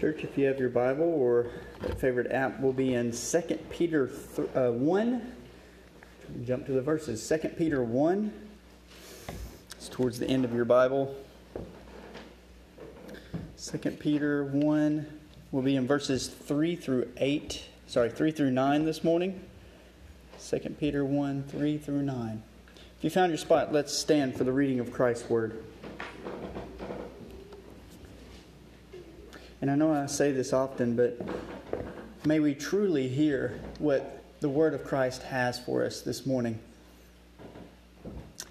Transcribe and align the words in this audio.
Church, 0.00 0.24
if 0.24 0.38
you 0.38 0.46
have 0.46 0.58
your 0.58 0.70
Bible 0.70 1.04
or 1.04 1.50
favorite 1.98 2.32
app, 2.32 2.58
will 2.58 2.72
be 2.72 2.94
in 2.94 3.12
2 3.12 3.40
Peter 3.68 4.06
th- 4.06 4.48
uh, 4.56 4.70
1. 4.70 5.32
Jump 6.42 6.64
to 6.64 6.72
the 6.72 6.80
verses. 6.80 7.28
2 7.28 7.50
Peter 7.50 7.84
1. 7.84 8.32
It's 9.72 9.90
towards 9.90 10.18
the 10.18 10.26
end 10.26 10.46
of 10.46 10.54
your 10.54 10.64
Bible. 10.64 11.14
2 13.62 13.78
Peter 13.90 14.44
1 14.44 15.06
will 15.52 15.60
be 15.60 15.76
in 15.76 15.86
verses 15.86 16.28
3 16.28 16.76
through 16.76 17.06
8. 17.18 17.62
Sorry, 17.86 18.08
3 18.08 18.30
through 18.30 18.52
9 18.52 18.86
this 18.86 19.04
morning. 19.04 19.38
2 20.42 20.60
Peter 20.80 21.04
1 21.04 21.42
3 21.42 21.76
through 21.76 22.00
9. 22.00 22.42
If 22.96 23.04
you 23.04 23.10
found 23.10 23.32
your 23.32 23.36
spot, 23.36 23.70
let's 23.70 23.92
stand 23.92 24.34
for 24.34 24.44
the 24.44 24.52
reading 24.52 24.80
of 24.80 24.94
Christ's 24.94 25.28
Word. 25.28 25.62
And 29.60 29.70
I 29.70 29.74
know 29.74 29.92
I 29.92 30.06
say 30.06 30.32
this 30.32 30.52
often, 30.54 30.96
but 30.96 31.20
may 32.24 32.40
we 32.40 32.54
truly 32.54 33.08
hear 33.08 33.60
what 33.78 34.24
the 34.40 34.48
Word 34.48 34.72
of 34.72 34.84
Christ 34.84 35.22
has 35.24 35.60
for 35.60 35.84
us 35.84 36.00
this 36.00 36.24
morning. 36.24 36.58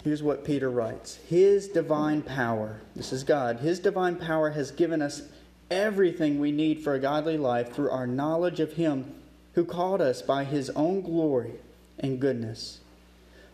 Here's 0.04 0.22
what 0.22 0.46
Peter 0.46 0.70
writes 0.70 1.16
His 1.28 1.68
divine 1.68 2.22
power, 2.22 2.80
this 2.96 3.12
is 3.12 3.24
God, 3.24 3.60
His 3.60 3.80
divine 3.80 4.18
power 4.18 4.52
has 4.52 4.70
given 4.70 5.02
us 5.02 5.24
everything 5.72 6.40
we 6.40 6.52
need 6.52 6.84
for 6.84 6.94
a 6.94 7.00
godly 7.00 7.38
life 7.38 7.74
through 7.74 7.90
our 7.90 8.08
knowledge 8.08 8.60
of 8.60 8.74
Him 8.74 9.12
who 9.54 9.66
called 9.66 10.02
us 10.02 10.22
by 10.22 10.44
His 10.44 10.70
own 10.72 11.02
glory 11.02 11.54
and 11.98 12.20
goodness. 12.20 12.82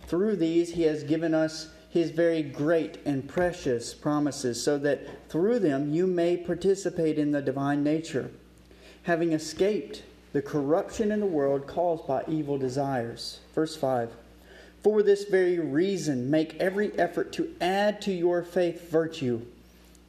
Through 0.08 0.36
these, 0.36 0.74
He 0.74 0.84
has 0.84 1.04
given 1.04 1.34
us 1.34 1.70
his 1.96 2.12
very 2.12 2.44
great 2.44 2.98
and 3.06 3.26
precious 3.26 3.94
promises, 3.94 4.62
so 4.62 4.78
that 4.78 5.30
through 5.30 5.58
them 5.58 5.94
you 5.94 6.06
may 6.06 6.36
participate 6.36 7.18
in 7.18 7.32
the 7.32 7.42
divine 7.42 7.86
nature, 7.86 8.30
having 9.04 9.32
escaped 9.32 10.04
the 10.34 10.42
corruption 10.42 11.10
in 11.10 11.22
the 11.22 11.26
world 11.26 11.66
caused 11.66 12.06
by 12.06 12.22
evil 12.28 12.58
desires. 12.58 13.40
Verse 13.54 13.78
5 13.78 14.12
For 14.84 15.04
this 15.04 15.24
very 15.24 15.58
reason, 15.58 16.30
make 16.30 16.58
every 16.60 16.92
effort 17.00 17.32
to 17.32 17.56
add 17.62 18.02
to 18.02 18.12
your 18.12 18.44
faith 18.44 18.92
virtue, 18.92 19.44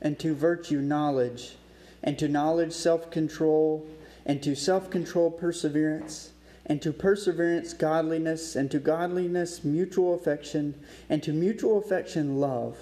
and 0.02 0.18
to 0.18 0.34
virtue 0.34 0.80
knowledge, 0.80 1.54
and 2.02 2.18
to 2.18 2.26
knowledge 2.26 2.72
self 2.72 3.12
control, 3.12 3.86
and 4.24 4.42
to 4.42 4.56
self 4.56 4.90
control 4.90 5.30
perseverance 5.30 6.32
and 6.66 6.82
to 6.82 6.92
perseverance, 6.92 7.72
godliness, 7.72 8.56
and 8.56 8.70
to 8.72 8.80
godliness, 8.80 9.64
mutual 9.64 10.14
affection, 10.14 10.74
and 11.08 11.22
to 11.22 11.32
mutual 11.32 11.78
affection, 11.78 12.40
love. 12.40 12.76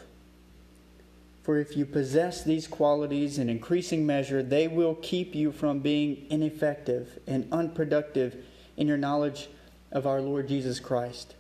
For 1.42 1.58
if 1.58 1.76
you 1.76 1.84
possess 1.84 2.42
these 2.42 2.66
qualities 2.66 3.38
in 3.38 3.50
increasing 3.50 4.06
measure, 4.06 4.42
they 4.42 4.66
will 4.66 4.94
keep 4.94 5.34
you 5.34 5.52
from 5.52 5.80
being 5.80 6.24
ineffective 6.30 7.18
and 7.26 7.46
unproductive 7.52 8.36
in 8.78 8.88
your 8.88 8.96
knowledge 8.96 9.48
of 9.92 10.06
our 10.06 10.22
Lord 10.22 10.48
Jesus 10.48 10.80
Christ. 10.80 11.34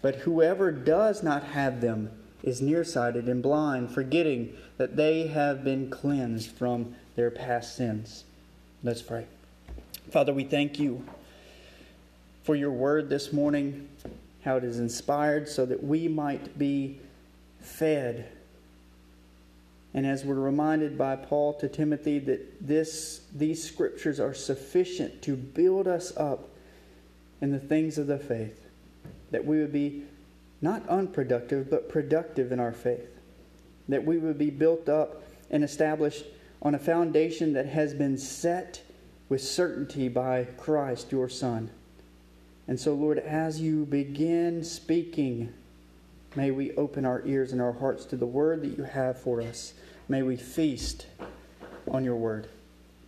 But 0.00 0.16
whoever 0.16 0.72
does 0.72 1.22
not 1.22 1.44
have 1.44 1.82
them 1.82 2.10
is 2.42 2.62
nearsighted 2.62 3.28
and 3.28 3.42
blind, 3.42 3.90
forgetting 3.90 4.56
that 4.78 4.96
they 4.96 5.26
have 5.26 5.62
been 5.62 5.90
cleansed 5.90 6.50
from 6.52 6.94
their 7.14 7.30
past 7.30 7.76
sins. 7.76 8.24
Let's 8.82 9.02
pray. 9.02 9.26
Father, 10.10 10.32
we 10.32 10.44
thank 10.44 10.78
you 10.78 11.04
for 12.48 12.56
your 12.56 12.72
word 12.72 13.10
this 13.10 13.30
morning, 13.30 13.86
how 14.42 14.56
it 14.56 14.64
is 14.64 14.78
inspired 14.78 15.46
so 15.46 15.66
that 15.66 15.84
we 15.84 16.08
might 16.08 16.58
be 16.58 16.98
fed. 17.60 18.26
And 19.92 20.06
as 20.06 20.24
we're 20.24 20.36
reminded 20.36 20.96
by 20.96 21.16
Paul 21.16 21.52
to 21.60 21.68
Timothy 21.68 22.18
that 22.20 22.66
this, 22.66 23.20
these 23.34 23.62
scriptures 23.62 24.18
are 24.18 24.32
sufficient 24.32 25.20
to 25.24 25.36
build 25.36 25.86
us 25.86 26.16
up 26.16 26.48
in 27.42 27.52
the 27.52 27.58
things 27.58 27.98
of 27.98 28.06
the 28.06 28.16
faith, 28.16 28.66
that 29.30 29.44
we 29.44 29.60
would 29.60 29.74
be 29.74 30.04
not 30.62 30.88
unproductive, 30.88 31.68
but 31.68 31.90
productive 31.90 32.50
in 32.50 32.58
our 32.58 32.72
faith, 32.72 33.10
that 33.90 34.06
we 34.06 34.16
would 34.16 34.38
be 34.38 34.48
built 34.48 34.88
up 34.88 35.22
and 35.50 35.62
established 35.62 36.24
on 36.62 36.74
a 36.74 36.78
foundation 36.78 37.52
that 37.52 37.66
has 37.66 37.92
been 37.92 38.16
set 38.16 38.80
with 39.28 39.42
certainty 39.42 40.08
by 40.08 40.44
Christ, 40.56 41.12
your 41.12 41.28
Son. 41.28 41.68
And 42.68 42.78
so, 42.78 42.92
Lord, 42.92 43.18
as 43.18 43.60
you 43.62 43.86
begin 43.86 44.62
speaking, 44.62 45.52
may 46.36 46.50
we 46.50 46.72
open 46.72 47.06
our 47.06 47.22
ears 47.26 47.52
and 47.52 47.62
our 47.62 47.72
hearts 47.72 48.04
to 48.06 48.16
the 48.16 48.26
word 48.26 48.60
that 48.60 48.76
you 48.76 48.84
have 48.84 49.18
for 49.18 49.40
us. 49.40 49.72
May 50.06 50.22
we 50.22 50.36
feast 50.36 51.06
on 51.90 52.04
your 52.04 52.16
word. 52.16 52.48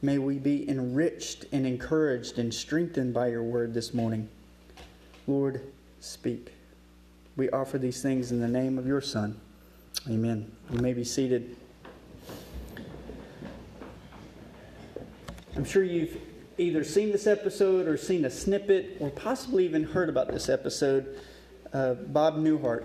May 0.00 0.16
we 0.16 0.38
be 0.38 0.66
enriched 0.66 1.44
and 1.52 1.66
encouraged 1.66 2.38
and 2.38 2.52
strengthened 2.52 3.12
by 3.12 3.28
your 3.28 3.42
word 3.42 3.74
this 3.74 3.92
morning. 3.92 4.30
Lord, 5.26 5.60
speak. 6.00 6.54
We 7.36 7.50
offer 7.50 7.76
these 7.76 8.00
things 8.00 8.32
in 8.32 8.40
the 8.40 8.48
name 8.48 8.78
of 8.78 8.86
your 8.86 9.02
Son. 9.02 9.38
Amen. 10.08 10.50
You 10.72 10.80
may 10.80 10.94
be 10.94 11.04
seated. 11.04 11.54
I'm 15.54 15.64
sure 15.66 15.84
you've 15.84 16.16
either 16.60 16.84
seen 16.84 17.10
this 17.10 17.26
episode 17.26 17.88
or 17.88 17.96
seen 17.96 18.24
a 18.24 18.30
snippet 18.30 18.98
or 19.00 19.10
possibly 19.10 19.64
even 19.64 19.82
heard 19.82 20.08
about 20.08 20.28
this 20.28 20.48
episode, 20.48 21.18
uh, 21.72 21.94
Bob 21.94 22.36
Newhart. 22.36 22.84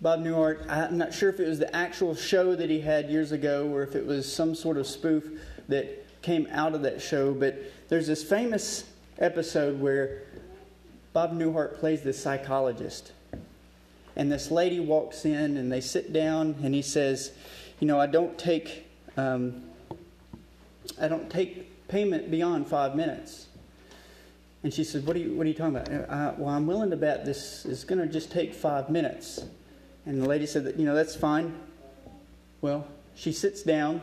Bob 0.00 0.20
Newhart, 0.20 0.68
I'm 0.68 0.98
not 0.98 1.12
sure 1.12 1.30
if 1.30 1.40
it 1.40 1.48
was 1.48 1.58
the 1.58 1.74
actual 1.74 2.14
show 2.14 2.54
that 2.54 2.70
he 2.70 2.80
had 2.80 3.10
years 3.10 3.32
ago 3.32 3.68
or 3.68 3.82
if 3.82 3.94
it 3.94 4.06
was 4.06 4.30
some 4.30 4.54
sort 4.54 4.76
of 4.76 4.86
spoof 4.86 5.28
that 5.68 6.06
came 6.22 6.46
out 6.50 6.74
of 6.74 6.82
that 6.82 7.00
show, 7.00 7.32
but 7.32 7.58
there's 7.88 8.06
this 8.06 8.22
famous 8.22 8.84
episode 9.18 9.80
where 9.80 10.22
Bob 11.12 11.32
Newhart 11.32 11.78
plays 11.78 12.02
this 12.02 12.22
psychologist. 12.22 13.12
And 14.16 14.30
this 14.30 14.50
lady 14.50 14.80
walks 14.80 15.24
in 15.24 15.56
and 15.56 15.72
they 15.72 15.80
sit 15.80 16.12
down 16.12 16.56
and 16.62 16.74
he 16.74 16.82
says, 16.82 17.32
You 17.78 17.86
know, 17.86 17.98
I 17.98 18.06
don't 18.06 18.36
take. 18.38 18.86
Um, 19.16 19.62
I 21.00 21.08
don't 21.08 21.30
take 21.30 21.69
payment 21.90 22.30
beyond 22.30 22.68
five 22.68 22.94
minutes. 22.94 23.48
And 24.62 24.72
she 24.72 24.84
said, 24.84 25.06
What 25.06 25.16
are 25.16 25.18
you, 25.18 25.34
what 25.34 25.44
are 25.44 25.48
you 25.48 25.54
talking 25.54 25.76
about? 25.76 25.90
Uh, 25.90 26.34
well, 26.38 26.54
I'm 26.54 26.66
willing 26.66 26.90
to 26.90 26.96
bet 26.96 27.24
this 27.24 27.64
is 27.64 27.84
going 27.84 27.98
to 27.98 28.06
just 28.06 28.30
take 28.30 28.54
five 28.54 28.88
minutes. 28.88 29.40
And 30.06 30.22
the 30.22 30.28
lady 30.28 30.46
said, 30.46 30.64
that, 30.64 30.78
You 30.78 30.86
know, 30.86 30.94
that's 30.94 31.16
fine. 31.16 31.54
Well, 32.60 32.86
she 33.14 33.32
sits 33.32 33.62
down. 33.62 34.00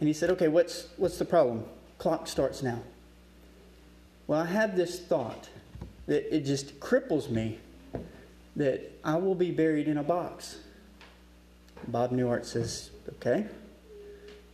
And 0.00 0.08
he 0.08 0.12
said, 0.12 0.30
Okay, 0.30 0.48
what's, 0.48 0.88
what's 0.96 1.18
the 1.18 1.24
problem? 1.24 1.64
Clock 1.98 2.26
starts 2.26 2.62
now. 2.62 2.80
Well, 4.26 4.40
I 4.40 4.46
have 4.46 4.76
this 4.76 5.00
thought 5.00 5.48
that 6.06 6.34
it 6.34 6.44
just 6.44 6.78
cripples 6.80 7.30
me 7.30 7.58
that 8.56 8.92
I 9.04 9.16
will 9.16 9.34
be 9.34 9.50
buried 9.50 9.88
in 9.88 9.96
a 9.96 10.02
box. 10.02 10.58
Bob 11.88 12.10
Newhart 12.10 12.44
says, 12.44 12.90
Okay. 13.08 13.46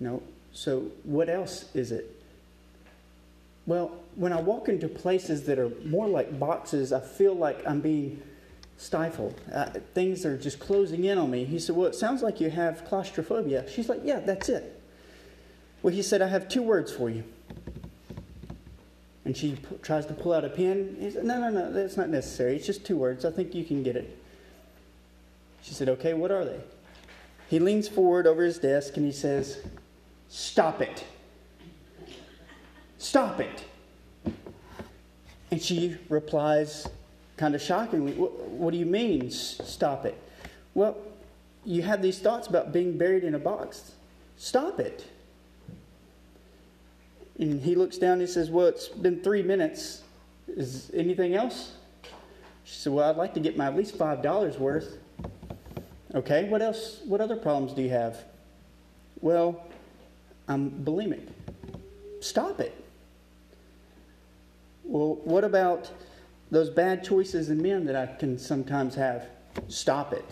No, 0.01 0.23
so, 0.59 0.91
what 1.05 1.29
else 1.29 1.67
is 1.73 1.93
it? 1.93 2.21
Well, 3.65 3.93
when 4.17 4.33
I 4.33 4.41
walk 4.41 4.69
into 4.69 4.89
places 4.89 5.45
that 5.45 5.57
are 5.57 5.71
more 5.85 6.09
like 6.09 6.37
boxes, 6.37 6.93
I 6.93 6.99
feel 6.99 7.33
like 7.33 7.65
I'm 7.65 7.79
being 7.81 8.21
stifled. 8.77 9.41
Uh, 9.55 9.67
things 9.95 10.27
are 10.27 10.37
just 10.37 10.59
closing 10.59 11.05
in 11.05 11.17
on 11.17 11.31
me. 11.31 11.45
He 11.45 11.61
said, 11.61 11.77
Well, 11.77 11.87
it 11.87 11.95
sounds 11.95 12.25
like 12.25 12.41
you 12.41 12.51
have 12.51 12.85
claustrophobia. 12.87 13.71
She's 13.71 13.89
like, 13.89 14.01
Yeah, 14.03 14.19
that's 14.19 14.49
it. 14.49 14.83
Well, 15.81 15.95
he 15.95 16.03
said, 16.03 16.23
I 16.23 16.27
have 16.27 16.49
two 16.49 16.65
words 16.65 16.93
for 16.93 17.09
you. 17.09 17.23
And 19.25 19.37
she 19.37 19.53
p- 19.53 19.77
tries 19.81 20.07
to 20.07 20.13
pull 20.13 20.33
out 20.33 20.45
a 20.45 20.49
pen. 20.49 20.97
He 20.99 21.13
said, 21.13 21.25
No, 21.25 21.39
no, 21.39 21.51
no, 21.51 21.73
that's 21.73 21.97
not 21.97 22.09
necessary. 22.09 22.57
It's 22.57 22.67
just 22.67 22.85
two 22.85 22.97
words. 22.97 23.25
I 23.25 23.31
think 23.31 23.55
you 23.55 23.65
can 23.65 23.85
get 23.85 23.95
it. 23.95 24.19
She 25.63 25.73
said, 25.73 25.89
Okay, 25.89 26.15
what 26.15 26.33
are 26.33 26.45
they? 26.45 26.59
He 27.49 27.61
leans 27.61 27.87
forward 27.87 28.27
over 28.27 28.43
his 28.43 28.59
desk 28.59 28.97
and 28.97 29.07
he 29.07 29.13
says, 29.13 29.59
Stop 30.29 30.83
it. 30.83 31.05
Stop 32.99 33.41
it. 33.41 33.65
And 35.51 35.63
she 35.63 35.97
replies, 36.09 36.87
kind 37.37 37.55
of 37.55 37.63
shockingly, 37.63 38.13
What 38.13 38.73
do 38.73 38.77
you 38.77 38.87
mean, 38.87 39.31
stop 39.31 40.05
it? 40.05 40.21
Well, 40.75 40.97
you 41.65 41.83
have 41.83 42.03
these 42.03 42.19
thoughts 42.19 42.47
about 42.47 42.73
being 42.73 42.99
buried 42.99 43.25
in 43.25 43.35
a 43.35 43.39
box. 43.39 43.93
Stop 44.37 44.79
it. 44.79 45.07
And 47.39 47.63
he 47.63 47.75
looks 47.75 47.99
down 47.99 48.13
and 48.15 48.21
he 48.23 48.27
says, 48.27 48.51
Well, 48.51 48.67
it's 48.67 48.89
been 48.89 49.23
three 49.23 49.43
minutes. 49.43 50.03
Is 50.49 50.91
anything 50.93 51.35
else? 51.35 51.75
She 52.65 52.75
said, 52.75 52.93
Well, 52.93 53.09
I'd 53.09 53.17
like 53.17 53.35
to 53.35 53.41
get 53.41 53.57
my 53.57 53.67
at 53.67 53.77
least 53.77 53.97
$5 53.97 54.59
worth. 54.59 54.99
Okay, 56.15 56.49
what 56.49 56.63
else? 56.63 57.01
What 57.05 57.21
other 57.21 57.37
problems 57.37 57.73
do 57.73 57.83
you 57.83 57.91
have? 57.91 58.25
Well, 59.21 59.63
I'm 60.49 60.71
bulimic. 60.71 61.29
Stop 62.21 62.61
it. 62.61 62.75
Well, 64.85 65.21
what 65.25 65.45
about 65.45 65.91
those 66.51 66.71
bad 66.71 67.05
choices 67.05 67.51
in 67.51 67.63
men 67.63 67.85
that 67.85 67.95
I 67.95 68.07
can 68.07 68.39
sometimes 68.39 68.95
have? 68.95 69.29
Stop 69.69 70.13
it. 70.15 70.25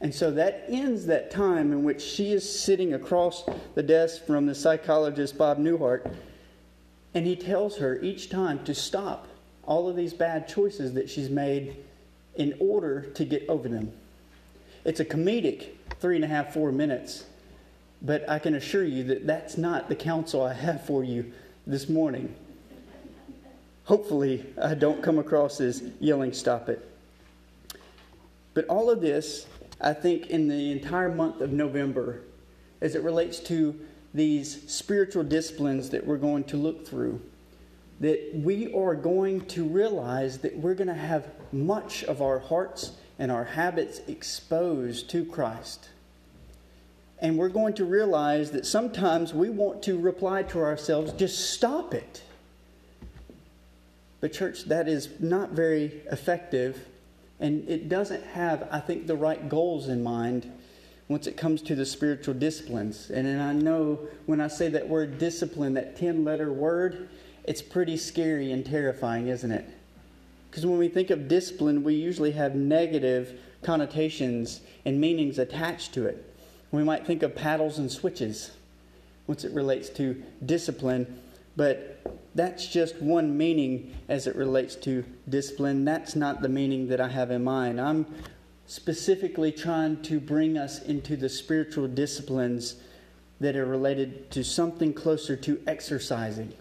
And 0.00 0.14
so 0.14 0.32
that 0.32 0.64
ends 0.68 1.06
that 1.06 1.30
time 1.30 1.72
in 1.72 1.84
which 1.84 2.02
she 2.02 2.32
is 2.32 2.60
sitting 2.60 2.92
across 2.92 3.44
the 3.74 3.82
desk 3.82 4.26
from 4.26 4.46
the 4.46 4.54
psychologist 4.54 5.38
Bob 5.38 5.58
Newhart, 5.58 6.14
and 7.14 7.24
he 7.24 7.36
tells 7.36 7.78
her 7.78 8.00
each 8.02 8.28
time 8.28 8.62
to 8.64 8.74
stop 8.74 9.28
all 9.62 9.88
of 9.88 9.96
these 9.96 10.12
bad 10.12 10.46
choices 10.48 10.92
that 10.94 11.08
she's 11.08 11.30
made 11.30 11.76
in 12.34 12.54
order 12.58 13.02
to 13.14 13.24
get 13.24 13.48
over 13.48 13.68
them. 13.68 13.92
It's 14.84 15.00
a 15.00 15.04
comedic 15.04 15.68
three 16.00 16.16
and 16.16 16.24
a 16.24 16.28
half, 16.28 16.52
four 16.52 16.72
minutes, 16.72 17.24
but 18.02 18.28
I 18.28 18.38
can 18.38 18.54
assure 18.54 18.84
you 18.84 19.04
that 19.04 19.26
that's 19.26 19.56
not 19.56 19.88
the 19.88 19.96
counsel 19.96 20.42
I 20.42 20.52
have 20.52 20.84
for 20.84 21.02
you 21.04 21.32
this 21.66 21.88
morning. 21.88 22.34
Hopefully, 23.84 24.46
I 24.60 24.74
don't 24.74 25.02
come 25.02 25.18
across 25.18 25.60
as 25.60 25.82
yelling, 26.00 26.32
stop 26.32 26.68
it. 26.68 26.90
But 28.54 28.66
all 28.66 28.90
of 28.90 29.00
this, 29.00 29.46
I 29.80 29.92
think, 29.92 30.28
in 30.28 30.48
the 30.48 30.72
entire 30.72 31.12
month 31.12 31.40
of 31.40 31.52
November, 31.52 32.20
as 32.80 32.94
it 32.94 33.02
relates 33.02 33.40
to 33.40 33.78
these 34.14 34.70
spiritual 34.70 35.24
disciplines 35.24 35.90
that 35.90 36.06
we're 36.06 36.16
going 36.16 36.44
to 36.44 36.56
look 36.56 36.86
through, 36.86 37.20
that 38.00 38.30
we 38.34 38.72
are 38.74 38.94
going 38.94 39.44
to 39.46 39.64
realize 39.64 40.38
that 40.38 40.56
we're 40.56 40.74
going 40.74 40.88
to 40.88 40.94
have 40.94 41.28
much 41.52 42.04
of 42.04 42.22
our 42.22 42.38
hearts 42.38 42.92
and 43.18 43.30
our 43.30 43.44
habits 43.44 44.00
exposed 44.08 45.10
to 45.10 45.24
Christ. 45.24 45.88
And 47.20 47.38
we're 47.38 47.48
going 47.48 47.74
to 47.74 47.84
realize 47.84 48.50
that 48.50 48.66
sometimes 48.66 49.32
we 49.32 49.50
want 49.50 49.82
to 49.84 49.98
reply 49.98 50.42
to 50.44 50.60
ourselves, 50.60 51.12
just 51.12 51.52
stop 51.52 51.94
it. 51.94 52.22
But, 54.20 54.32
church, 54.32 54.64
that 54.64 54.88
is 54.88 55.20
not 55.20 55.50
very 55.50 56.02
effective, 56.10 56.86
and 57.40 57.68
it 57.68 57.88
doesn't 57.88 58.24
have, 58.24 58.66
I 58.70 58.80
think, 58.80 59.06
the 59.06 59.16
right 59.16 59.48
goals 59.48 59.88
in 59.88 60.02
mind 60.02 60.50
once 61.08 61.26
it 61.26 61.36
comes 61.36 61.60
to 61.62 61.74
the 61.74 61.84
spiritual 61.84 62.34
disciplines. 62.34 63.10
And, 63.10 63.26
and 63.26 63.42
I 63.42 63.52
know 63.52 64.00
when 64.26 64.40
I 64.40 64.48
say 64.48 64.68
that 64.70 64.88
word 64.88 65.18
discipline, 65.18 65.74
that 65.74 65.96
10 65.96 66.24
letter 66.24 66.52
word, 66.52 67.08
it's 67.44 67.60
pretty 67.60 67.96
scary 67.96 68.52
and 68.52 68.64
terrifying, 68.64 69.28
isn't 69.28 69.50
it? 69.50 69.68
Because 70.50 70.64
when 70.64 70.78
we 70.78 70.88
think 70.88 71.10
of 71.10 71.28
discipline, 71.28 71.82
we 71.82 71.94
usually 71.94 72.32
have 72.32 72.54
negative 72.54 73.38
connotations 73.62 74.60
and 74.84 75.00
meanings 75.00 75.38
attached 75.38 75.92
to 75.94 76.06
it. 76.06 76.33
We 76.74 76.82
might 76.82 77.06
think 77.06 77.22
of 77.22 77.36
paddles 77.36 77.78
and 77.78 77.90
switches 77.90 78.50
once 79.28 79.44
it 79.44 79.52
relates 79.52 79.88
to 79.90 80.20
discipline, 80.44 81.20
but 81.56 82.00
that's 82.34 82.66
just 82.66 83.00
one 83.00 83.38
meaning 83.38 83.94
as 84.08 84.26
it 84.26 84.34
relates 84.34 84.74
to 84.76 85.04
discipline. 85.28 85.84
That's 85.84 86.16
not 86.16 86.42
the 86.42 86.48
meaning 86.48 86.88
that 86.88 87.00
I 87.00 87.06
have 87.08 87.30
in 87.30 87.44
mind. 87.44 87.80
I'm 87.80 88.06
specifically 88.66 89.52
trying 89.52 90.02
to 90.02 90.18
bring 90.18 90.58
us 90.58 90.82
into 90.82 91.16
the 91.16 91.28
spiritual 91.28 91.86
disciplines 91.86 92.74
that 93.38 93.54
are 93.54 93.66
related 93.66 94.32
to 94.32 94.42
something 94.42 94.92
closer 94.92 95.36
to 95.36 95.62
exercising. 95.68 96.54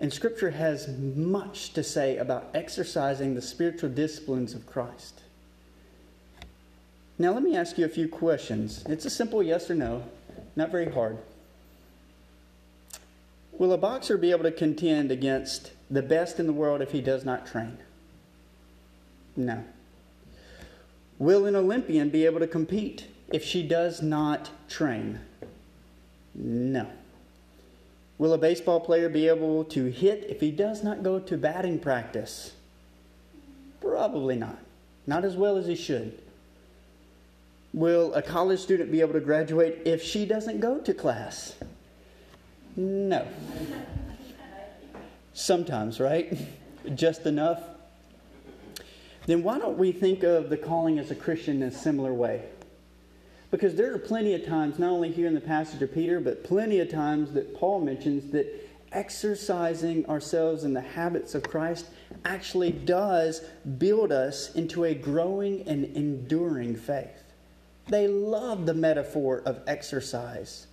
And 0.00 0.12
Scripture 0.12 0.50
has 0.50 0.88
much 0.88 1.72
to 1.74 1.84
say 1.84 2.16
about 2.16 2.50
exercising 2.52 3.36
the 3.36 3.42
spiritual 3.42 3.90
disciplines 3.90 4.54
of 4.54 4.66
Christ. 4.66 5.20
Now, 7.20 7.34
let 7.34 7.42
me 7.42 7.54
ask 7.54 7.76
you 7.76 7.84
a 7.84 7.90
few 7.90 8.08
questions. 8.08 8.82
It's 8.88 9.04
a 9.04 9.10
simple 9.10 9.42
yes 9.42 9.70
or 9.70 9.74
no, 9.74 10.04
not 10.56 10.70
very 10.70 10.90
hard. 10.90 11.18
Will 13.52 13.74
a 13.74 13.76
boxer 13.76 14.16
be 14.16 14.30
able 14.30 14.44
to 14.44 14.50
contend 14.50 15.12
against 15.12 15.72
the 15.90 16.00
best 16.00 16.40
in 16.40 16.46
the 16.46 16.52
world 16.54 16.80
if 16.80 16.92
he 16.92 17.02
does 17.02 17.22
not 17.22 17.46
train? 17.46 17.76
No. 19.36 19.62
Will 21.18 21.44
an 21.44 21.56
Olympian 21.56 22.08
be 22.08 22.24
able 22.24 22.40
to 22.40 22.46
compete 22.46 23.08
if 23.30 23.44
she 23.44 23.68
does 23.68 24.00
not 24.00 24.48
train? 24.70 25.20
No. 26.34 26.86
Will 28.16 28.32
a 28.32 28.38
baseball 28.38 28.80
player 28.80 29.10
be 29.10 29.28
able 29.28 29.64
to 29.64 29.90
hit 29.90 30.24
if 30.30 30.40
he 30.40 30.50
does 30.50 30.82
not 30.82 31.02
go 31.02 31.18
to 31.18 31.36
batting 31.36 31.80
practice? 31.80 32.54
Probably 33.78 34.36
not. 34.36 34.56
Not 35.06 35.26
as 35.26 35.36
well 35.36 35.58
as 35.58 35.66
he 35.66 35.76
should. 35.76 36.18
Will 37.72 38.12
a 38.14 38.22
college 38.22 38.60
student 38.60 38.90
be 38.90 39.00
able 39.00 39.12
to 39.12 39.20
graduate 39.20 39.82
if 39.84 40.02
she 40.02 40.26
doesn't 40.26 40.60
go 40.60 40.78
to 40.78 40.92
class? 40.92 41.54
No. 42.76 43.26
Sometimes, 45.32 46.00
right? 46.00 46.36
Just 46.94 47.26
enough. 47.26 47.62
Then 49.26 49.42
why 49.42 49.58
don't 49.58 49.78
we 49.78 49.92
think 49.92 50.24
of 50.24 50.50
the 50.50 50.56
calling 50.56 50.98
as 50.98 51.10
a 51.10 51.14
Christian 51.14 51.62
in 51.62 51.68
a 51.68 51.70
similar 51.70 52.12
way? 52.12 52.42
Because 53.50 53.74
there 53.74 53.92
are 53.94 53.98
plenty 53.98 54.34
of 54.34 54.44
times, 54.44 54.78
not 54.78 54.90
only 54.90 55.12
here 55.12 55.26
in 55.26 55.34
the 55.34 55.40
passage 55.40 55.82
of 55.82 55.92
Peter, 55.92 56.20
but 56.20 56.44
plenty 56.44 56.80
of 56.80 56.88
times 56.88 57.32
that 57.32 57.54
Paul 57.54 57.80
mentions 57.80 58.30
that 58.32 58.68
exercising 58.92 60.06
ourselves 60.06 60.64
in 60.64 60.72
the 60.72 60.80
habits 60.80 61.34
of 61.34 61.44
Christ 61.44 61.86
actually 62.24 62.72
does 62.72 63.40
build 63.78 64.10
us 64.10 64.54
into 64.54 64.84
a 64.84 64.94
growing 64.94 65.66
and 65.68 65.84
enduring 65.96 66.74
faith. 66.74 67.29
They 67.90 68.06
love 68.06 68.66
the 68.66 68.74
metaphor 68.74 69.42
of 69.44 69.60
exercise. 69.66 70.68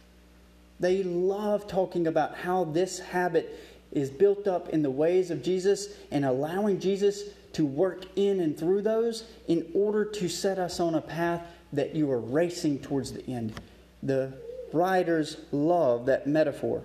They 0.80 1.02
love 1.02 1.68
talking 1.68 2.06
about 2.06 2.36
how 2.36 2.66
this 2.66 3.00
habit 3.00 3.60
is 3.92 4.12
built 4.12 4.48
up 4.48 4.70
in 4.70 4.84
the 4.84 4.92
ways 4.92 5.32
of 5.32 5.42
Jesus 5.42 5.88
and 6.12 6.24
allowing 6.24 6.80
Jesus 6.80 7.24
to 7.54 7.66
work 7.66 8.06
in 8.16 8.40
and 8.40 8.58
through 8.58 8.84
those 8.84 9.24
in 9.48 9.66
order 9.74 10.06
to 10.06 10.30
set 10.30 10.60
us 10.60 10.80
on 10.80 10.94
a 10.94 11.02
path 11.02 11.44
that 11.74 11.96
you 11.96 12.12
are 12.12 12.20
racing 12.20 12.80
towards 12.80 13.12
the 13.12 13.28
end. 13.28 13.60
The 14.04 14.34
writers 14.72 15.38
love 15.52 16.06
that 16.06 16.28
metaphor. 16.28 16.84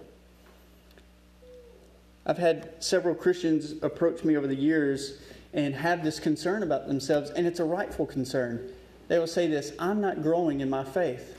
I've 2.24 2.38
had 2.38 2.82
several 2.82 3.14
Christians 3.14 3.74
approach 3.82 4.24
me 4.24 4.36
over 4.38 4.46
the 4.46 4.56
years 4.56 5.18
and 5.52 5.74
have 5.74 6.02
this 6.02 6.18
concern 6.18 6.62
about 6.62 6.86
themselves, 6.86 7.28
and 7.30 7.46
it's 7.46 7.60
a 7.60 7.64
rightful 7.64 8.06
concern. 8.06 8.70
They 9.08 9.18
will 9.18 9.26
say 9.26 9.46
this 9.46 9.72
I'm 9.78 10.00
not 10.00 10.22
growing 10.22 10.60
in 10.60 10.70
my 10.70 10.84
faith. 10.84 11.38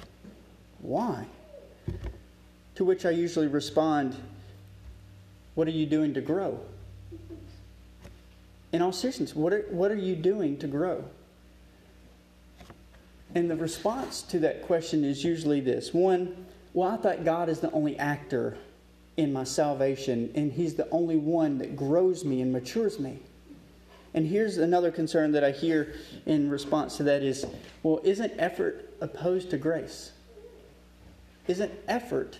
Why? 0.79 1.25
To 2.75 2.85
which 2.85 3.05
I 3.05 3.11
usually 3.11 3.47
respond, 3.47 4.15
What 5.55 5.67
are 5.67 5.71
you 5.71 5.85
doing 5.85 6.13
to 6.15 6.21
grow? 6.21 6.59
In 8.71 8.81
all 8.81 8.91
seriousness, 8.91 9.35
what 9.35 9.53
are, 9.53 9.65
what 9.69 9.91
are 9.91 9.95
you 9.95 10.15
doing 10.15 10.57
to 10.57 10.67
grow? 10.67 11.05
And 13.35 13.49
the 13.49 13.55
response 13.55 14.21
to 14.23 14.39
that 14.39 14.63
question 14.63 15.03
is 15.03 15.23
usually 15.23 15.59
this 15.59 15.93
one, 15.93 16.45
well, 16.73 16.89
I 16.89 16.97
thought 16.97 17.23
God 17.23 17.49
is 17.49 17.59
the 17.59 17.71
only 17.71 17.97
actor 17.97 18.57
in 19.15 19.31
my 19.31 19.43
salvation, 19.43 20.31
and 20.35 20.51
He's 20.51 20.73
the 20.73 20.89
only 20.89 21.17
one 21.17 21.59
that 21.59 21.75
grows 21.75 22.25
me 22.25 22.41
and 22.41 22.51
matures 22.51 22.99
me. 22.99 23.19
And 24.13 24.27
here's 24.27 24.57
another 24.57 24.91
concern 24.91 25.31
that 25.31 25.43
I 25.43 25.51
hear 25.51 25.95
in 26.25 26.49
response 26.49 26.97
to 26.97 27.03
that 27.03 27.23
is 27.23 27.45
well, 27.81 27.99
isn't 28.03 28.33
effort 28.37 28.93
opposed 29.01 29.49
to 29.51 29.57
grace? 29.57 30.11
Isn't 31.47 31.71
effort 31.87 32.37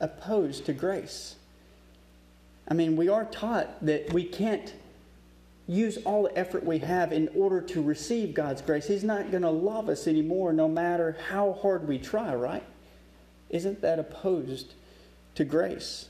opposed 0.00 0.66
to 0.66 0.72
grace. 0.72 1.36
I 2.68 2.74
mean, 2.74 2.96
we 2.96 3.08
are 3.08 3.24
taught 3.24 3.84
that 3.84 4.12
we 4.12 4.24
can't 4.24 4.72
use 5.66 5.98
all 6.04 6.24
the 6.24 6.38
effort 6.38 6.64
we 6.64 6.78
have 6.78 7.12
in 7.12 7.28
order 7.34 7.60
to 7.60 7.82
receive 7.82 8.34
God's 8.34 8.60
grace. 8.60 8.86
He's 8.86 9.04
not 9.04 9.30
going 9.30 9.42
to 9.42 9.50
love 9.50 9.88
us 9.88 10.06
anymore 10.06 10.52
no 10.52 10.68
matter 10.68 11.16
how 11.28 11.54
hard 11.54 11.88
we 11.88 11.98
try, 11.98 12.34
right? 12.34 12.62
Isn't 13.50 13.80
that 13.80 13.98
opposed 13.98 14.74
to 15.36 15.44
grace? 15.44 16.06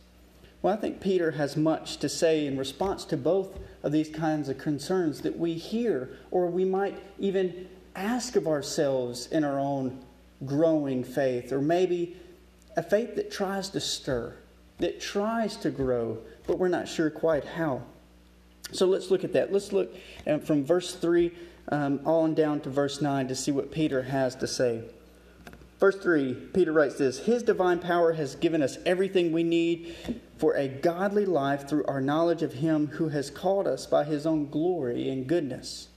Well, 0.65 0.73
I 0.73 0.79
think 0.79 1.03
Peter 1.03 1.33
has 1.33 1.59
much 1.59 1.99
to 1.99 2.09
say 2.09 2.47
in 2.47 2.57
response 2.57 3.05
to 3.07 3.19
both 3.19 3.59
of 3.83 3.93
these 3.93 4.09
kinds 4.09 4.49
of 4.49 4.57
concerns 4.57 5.21
that 5.21 5.39
we 5.39 5.53
hear, 5.53 6.17
or 6.31 6.47
we 6.47 6.65
might 6.65 6.99
even 7.19 7.69
ask 7.95 8.35
of 8.35 8.47
ourselves 8.47 9.27
in 9.27 9.45
our 9.45 9.61
own 9.61 10.03
growing 10.47 11.05
faith, 11.05 11.53
or 11.53 11.61
maybe 11.61 12.17
a 12.79 12.83
faith 12.83 13.15
that 13.17 13.31
tries 13.31 13.69
to 13.69 13.79
stir, 13.79 14.37
that 14.79 15.03
tries 15.03 15.59
to 15.59 15.71
grow, 15.71 16.17
but 16.47 16.59
we're 16.59 16.69
not 16.69 16.89
sure 16.89 17.11
quite 17.11 17.45
how. 17.45 17.83
So 18.73 18.87
let's 18.87 19.11
look 19.11 19.23
at 19.23 19.35
that. 19.35 19.53
Let's 19.53 19.71
look 19.71 19.95
um, 20.27 20.41
from 20.41 20.65
verse 20.65 20.95
3 20.95 21.31
um, 21.73 22.01
on 22.07 22.33
down 22.33 22.61
to 22.61 22.71
verse 22.71 23.03
9 23.03 23.29
to 23.29 23.35
see 23.35 23.51
what 23.51 23.71
Peter 23.71 24.05
has 24.05 24.35
to 24.37 24.47
say. 24.47 24.83
Verse 25.85 25.97
3, 25.97 26.33
Peter 26.55 26.73
writes 26.73 26.95
this 26.95 27.19
His 27.19 27.43
divine 27.43 27.79
power 27.79 28.15
has 28.15 28.37
given 28.37 28.63
us 28.63 28.79
everything 28.87 29.33
we 29.33 29.43
need 29.43 29.95
for 30.39 30.57
a 30.57 30.67
godly 30.67 31.27
life 31.27 31.69
through 31.69 31.85
our 31.85 32.01
knowledge 32.01 32.41
of 32.41 32.55
Him 32.55 32.87
who 32.87 33.11
has 33.11 33.29
called 33.29 33.67
us 33.67 33.85
by 33.85 34.05
His 34.05 34.25
own 34.25 34.49
glory 34.49 35.11
and 35.11 35.27
goodness. 35.27 35.89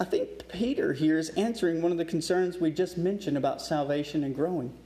I 0.00 0.04
think 0.04 0.48
Peter 0.48 0.94
here 0.94 1.16
is 1.16 1.28
answering 1.36 1.80
one 1.80 1.92
of 1.92 1.98
the 1.98 2.04
concerns 2.04 2.58
we 2.58 2.72
just 2.72 2.98
mentioned 2.98 3.36
about 3.36 3.62
salvation 3.62 4.24
and 4.24 4.34
growing. 4.34 4.76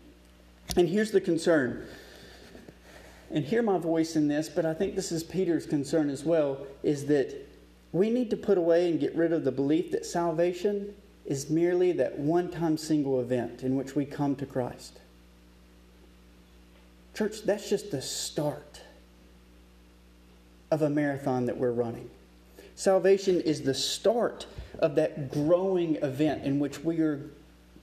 And 0.77 0.87
here's 0.87 1.11
the 1.11 1.19
concern. 1.23 1.87
And 3.31 3.47
hear 3.47 3.63
my 3.63 3.79
voice 3.79 4.15
in 4.15 4.29
this, 4.29 4.51
but 4.51 4.67
I 4.67 4.75
think 4.75 4.95
this 4.95 5.11
is 5.11 5.25
Peter's 5.25 5.65
concern 5.65 6.11
as 6.11 6.23
well 6.23 6.67
is 6.83 7.07
that 7.07 7.35
we 7.93 8.11
need 8.11 8.29
to 8.29 8.37
put 8.37 8.59
away 8.59 8.91
and 8.91 9.01
get 9.01 9.17
rid 9.17 9.33
of 9.33 9.45
the 9.45 9.53
belief 9.53 9.91
that 9.93 10.05
salvation 10.05 10.93
is 11.25 11.51
merely 11.51 11.93
that 11.93 12.19
one 12.19 12.51
time 12.51 12.77
single 12.77 13.21
event 13.21 13.63
in 13.63 13.77
which 13.77 13.95
we 13.95 14.05
come 14.05 14.35
to 14.37 14.47
Christ. 14.47 14.99
Church, 17.15 17.43
that's 17.43 17.69
just 17.69 17.91
the 17.91 18.03
start 18.03 18.81
of 20.71 20.83
a 20.83 20.91
marathon 20.91 21.47
that 21.47 21.57
we're 21.57 21.71
running. 21.71 22.09
Salvation 22.75 23.41
is 23.41 23.63
the 23.63 23.75
start 23.75 24.47
of 24.79 24.95
that 24.95 25.31
growing 25.31 25.97
event 25.97 26.45
in 26.45 26.59
which 26.59 26.83
we 26.83 27.01
are 27.01 27.21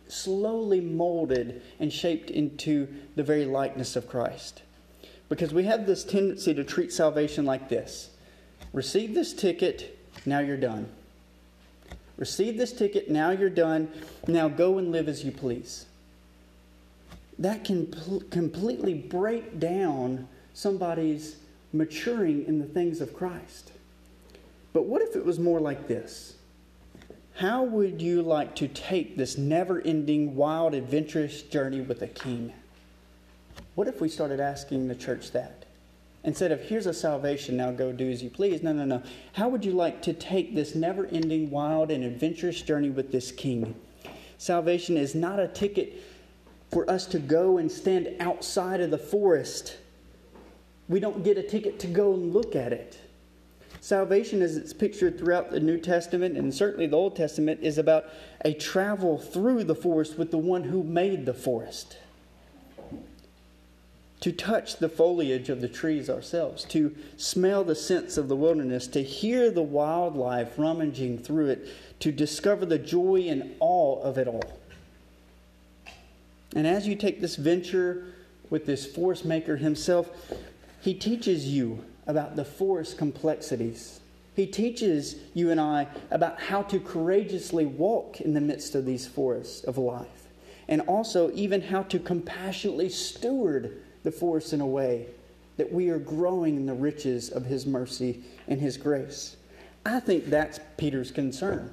slowly 0.07 0.81
molded 0.81 1.61
and 1.79 1.93
shaped 1.93 2.31
into 2.31 2.87
the 3.15 3.23
very 3.23 3.45
likeness 3.45 3.95
of 3.95 4.09
Christ. 4.09 4.63
Because 5.29 5.53
we 5.53 5.65
have 5.65 5.85
this 5.85 6.03
tendency 6.03 6.53
to 6.55 6.63
treat 6.63 6.91
salvation 6.91 7.45
like 7.45 7.69
this 7.69 8.09
receive 8.73 9.13
this 9.15 9.33
ticket, 9.33 9.97
now 10.25 10.39
you're 10.39 10.57
done. 10.57 10.89
Receive 12.19 12.57
this 12.57 12.73
ticket, 12.73 13.09
now 13.09 13.31
you're 13.31 13.49
done. 13.49 13.89
Now 14.27 14.49
go 14.49 14.77
and 14.77 14.91
live 14.91 15.07
as 15.07 15.23
you 15.23 15.31
please. 15.31 15.85
That 17.39 17.63
can 17.63 17.87
pl- 17.87 18.23
completely 18.29 18.93
break 18.93 19.57
down 19.57 20.27
somebody's 20.53 21.37
maturing 21.71 22.45
in 22.45 22.59
the 22.59 22.65
things 22.65 22.99
of 22.99 23.13
Christ. 23.13 23.71
But 24.73 24.85
what 24.85 25.01
if 25.01 25.15
it 25.15 25.25
was 25.25 25.39
more 25.39 25.61
like 25.61 25.87
this? 25.87 26.35
How 27.35 27.63
would 27.63 28.01
you 28.01 28.21
like 28.21 28.53
to 28.57 28.67
take 28.67 29.15
this 29.15 29.37
never 29.37 29.79
ending, 29.79 30.35
wild, 30.35 30.73
adventurous 30.73 31.41
journey 31.41 31.79
with 31.79 32.01
a 32.01 32.07
king? 32.07 32.51
What 33.75 33.87
if 33.87 34.01
we 34.01 34.09
started 34.09 34.41
asking 34.41 34.89
the 34.89 34.95
church 34.95 35.31
that? 35.31 35.58
Instead 36.23 36.51
of, 36.51 36.61
here's 36.61 36.85
a 36.85 36.93
salvation, 36.93 37.55
now 37.55 37.71
go 37.71 37.91
do 37.91 38.09
as 38.09 38.21
you 38.21 38.29
please. 38.29 38.61
No, 38.61 38.73
no, 38.73 38.83
no. 38.83 39.01
How 39.33 39.47
would 39.47 39.63
you 39.63 39.71
like 39.71 40.01
to 40.01 40.13
take 40.13 40.53
this 40.53 40.75
never 40.75 41.05
ending, 41.07 41.49
wild, 41.49 41.91
and 41.91 42.03
adventurous 42.03 42.61
journey 42.61 42.89
with 42.89 43.11
this 43.11 43.31
king? 43.31 43.75
Salvation 44.37 44.97
is 44.97 45.15
not 45.15 45.39
a 45.39 45.47
ticket 45.47 46.03
for 46.71 46.89
us 46.89 47.05
to 47.07 47.19
go 47.19 47.57
and 47.57 47.71
stand 47.71 48.09
outside 48.19 48.81
of 48.81 48.91
the 48.91 48.97
forest. 48.97 49.77
We 50.87 50.99
don't 50.99 51.23
get 51.23 51.37
a 51.37 51.43
ticket 51.43 51.79
to 51.79 51.87
go 51.87 52.13
and 52.13 52.33
look 52.33 52.55
at 52.55 52.73
it. 52.73 52.99
Salvation, 53.81 54.41
as 54.41 54.57
it's 54.57 54.73
pictured 54.73 55.17
throughout 55.17 55.51
the 55.51 55.59
New 55.59 55.79
Testament 55.79 56.37
and 56.37 56.53
certainly 56.53 56.85
the 56.85 56.97
Old 56.97 57.15
Testament, 57.15 57.61
is 57.63 57.77
about 57.77 58.05
a 58.43 58.53
travel 58.53 59.17
through 59.17 59.63
the 59.63 59.75
forest 59.75 60.17
with 60.17 60.31
the 60.31 60.37
one 60.37 60.63
who 60.63 60.83
made 60.83 61.25
the 61.25 61.33
forest. 61.33 61.97
To 64.21 64.31
touch 64.33 64.77
the 64.77 64.89
foliage 64.89 65.49
of 65.49 65.61
the 65.61 65.69
trees 65.69 66.09
ourselves, 66.09 66.65
to 66.65 66.93
smell 67.15 67.63
the 67.63 67.75
scents 67.75 68.17
of 68.17 68.27
the 68.27 68.35
wilderness, 68.35 68.85
to 68.87 69.01
hear 69.01 69.49
the 69.49 69.61
wildlife 69.61 70.59
rummaging 70.59 71.19
through 71.19 71.47
it, 71.47 71.67
to 72.01 72.11
discover 72.11 72.65
the 72.65 72.77
joy 72.77 73.27
and 73.29 73.55
awe 73.61 74.01
of 74.01 74.17
it 74.17 74.27
all. 74.27 74.59
And 76.53 76.67
as 76.67 76.85
you 76.85 76.95
take 76.95 77.21
this 77.21 77.37
venture 77.37 78.07
with 78.49 78.65
this 78.65 78.85
forest 78.85 79.23
maker 79.23 79.55
himself, 79.55 80.09
he 80.81 80.93
teaches 80.93 81.47
you 81.47 81.85
about 82.07 82.35
the 82.35 82.45
forest 82.45 82.97
complexities. 82.97 84.01
He 84.35 84.47
teaches 84.47 85.15
you 85.33 85.51
and 85.51 85.61
I 85.61 85.87
about 86.11 86.41
how 86.41 86.63
to 86.63 86.79
courageously 86.79 87.65
walk 87.65 88.19
in 88.19 88.33
the 88.33 88.41
midst 88.41 88.75
of 88.75 88.85
these 88.85 89.07
forests 89.07 89.63
of 89.63 89.77
life, 89.77 90.27
and 90.67 90.81
also 90.81 91.31
even 91.33 91.61
how 91.61 91.83
to 91.83 91.99
compassionately 91.99 92.89
steward 92.89 93.81
the 94.09 94.17
forest 94.17 94.53
in 94.53 94.61
a 94.61 94.65
way 94.65 95.05
that 95.57 95.71
we 95.71 95.89
are 95.89 95.99
growing 95.99 96.55
in 96.55 96.65
the 96.65 96.73
riches 96.73 97.29
of 97.29 97.45
His 97.45 97.67
mercy 97.67 98.23
and 98.47 98.59
His 98.59 98.75
grace. 98.75 99.35
I 99.85 99.99
think 99.99 100.25
that's 100.25 100.59
Peter's 100.77 101.11
concern. 101.11 101.71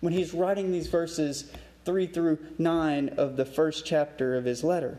When 0.00 0.14
he's 0.14 0.32
writing 0.32 0.72
these 0.72 0.86
verses 0.86 1.52
3 1.84 2.06
through 2.06 2.38
9 2.58 3.10
of 3.18 3.36
the 3.36 3.44
first 3.44 3.84
chapter 3.84 4.36
of 4.36 4.44
his 4.46 4.64
letter, 4.64 4.98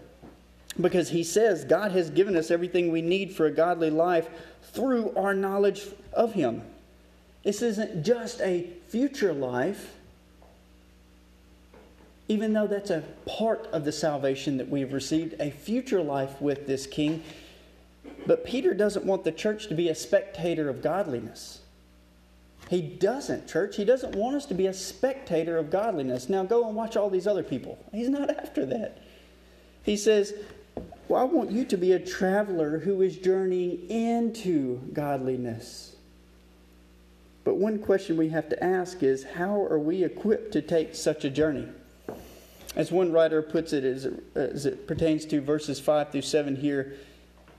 because 0.79 1.09
he 1.09 1.23
says 1.23 1.63
God 1.65 1.91
has 1.93 2.11
given 2.11 2.35
us 2.35 2.51
everything 2.51 2.91
we 2.91 3.01
need 3.01 3.33
for 3.33 3.47
a 3.47 3.51
godly 3.51 3.89
life 3.89 4.29
through 4.61 5.15
our 5.15 5.33
knowledge 5.33 5.87
of 6.13 6.33
Him. 6.33 6.61
This 7.43 7.63
isn't 7.63 8.03
just 8.03 8.39
a 8.41 8.69
future 8.87 9.33
life, 9.33 9.95
even 12.27 12.53
though 12.53 12.67
that's 12.67 12.89
a 12.89 13.03
part 13.25 13.67
of 13.71 13.85
the 13.85 13.91
salvation 13.91 14.57
that 14.57 14.69
we've 14.69 14.91
received, 14.91 15.35
a 15.39 15.49
future 15.49 16.01
life 16.01 16.41
with 16.41 16.67
this 16.67 16.85
King. 16.85 17.23
But 18.25 18.45
Peter 18.45 18.73
doesn't 18.73 19.05
want 19.05 19.23
the 19.23 19.31
church 19.31 19.67
to 19.67 19.75
be 19.75 19.89
a 19.89 19.95
spectator 19.95 20.69
of 20.69 20.81
godliness. 20.81 21.61
He 22.69 22.81
doesn't, 22.81 23.47
church. 23.47 23.77
He 23.77 23.85
doesn't 23.85 24.15
want 24.15 24.35
us 24.35 24.45
to 24.47 24.53
be 24.53 24.67
a 24.67 24.73
spectator 24.73 25.57
of 25.57 25.69
godliness. 25.69 26.27
Now 26.27 26.43
go 26.43 26.67
and 26.67 26.75
watch 26.75 26.97
all 26.97 27.09
these 27.09 27.27
other 27.27 27.43
people. 27.43 27.77
He's 27.93 28.09
not 28.09 28.29
after 28.37 28.65
that. 28.65 29.01
He 29.83 29.95
says, 29.95 30.33
well, 31.07 31.21
I 31.21 31.23
want 31.23 31.51
you 31.51 31.63
to 31.63 31.77
be 31.77 31.93
a 31.93 31.99
traveler 31.99 32.79
who 32.79 33.01
is 33.01 33.17
journeying 33.17 33.89
into 33.89 34.79
godliness. 34.91 35.95
But 37.45 37.55
one 37.55 37.79
question 37.79 38.17
we 38.17 38.27
have 38.29 38.49
to 38.49 38.61
ask 38.61 39.01
is 39.01 39.23
how 39.23 39.61
are 39.61 39.79
we 39.79 40.03
equipped 40.03 40.51
to 40.51 40.61
take 40.61 40.93
such 40.93 41.23
a 41.23 41.29
journey? 41.29 41.69
As 42.77 42.91
one 42.91 43.11
writer 43.11 43.41
puts 43.41 43.73
it, 43.73 43.83
as 43.83 44.05
it, 44.05 44.23
as 44.35 44.67
it 44.67 44.85
pertains 44.85 45.25
to 45.25 45.41
verses 45.41 45.79
5 45.79 46.11
through 46.11 46.21
7 46.21 46.55
here, 46.55 46.93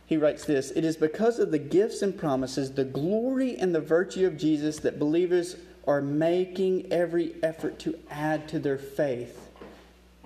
he 0.06 0.16
writes 0.16 0.44
this 0.44 0.70
It 0.70 0.84
is 0.84 0.96
because 0.96 1.40
of 1.40 1.50
the 1.50 1.58
gifts 1.58 2.02
and 2.02 2.16
promises, 2.16 2.72
the 2.72 2.84
glory 2.84 3.58
and 3.58 3.74
the 3.74 3.80
virtue 3.80 4.28
of 4.28 4.38
Jesus, 4.38 4.78
that 4.78 5.00
believers 5.00 5.56
are 5.88 6.00
making 6.00 6.92
every 6.92 7.34
effort 7.42 7.80
to 7.80 7.98
add 8.08 8.46
to 8.50 8.60
their 8.60 8.78
faith 8.78 9.50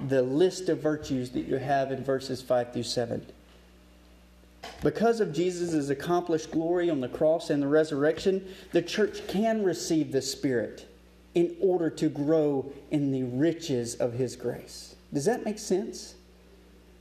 the 0.09 0.21
list 0.21 0.69
of 0.69 0.83
virtues 0.83 1.31
that 1.31 1.47
you 1.47 1.57
have 1.57 1.91
in 1.91 2.05
verses 2.05 2.43
5 2.43 2.75
through 2.75 2.83
7. 2.83 3.25
Because 4.83 5.21
of 5.21 5.33
Jesus' 5.33 5.89
accomplished 5.89 6.51
glory 6.51 6.91
on 6.91 7.01
the 7.01 7.09
cross 7.09 7.49
and 7.49 7.63
the 7.63 7.67
resurrection, 7.67 8.47
the 8.73 8.83
church 8.83 9.27
can 9.27 9.65
receive 9.65 10.13
the 10.13 10.21
Spirit 10.21 10.87
in 11.35 11.57
order 11.61 11.91
to 11.91 12.09
grow 12.09 12.73
in 12.91 13.11
the 13.11 13.23
riches 13.23 13.95
of 13.97 14.13
His 14.13 14.37
grace. 14.37 14.95
Does 15.13 15.25
that 15.25 15.45
make 15.45 15.59
sense? 15.59 16.15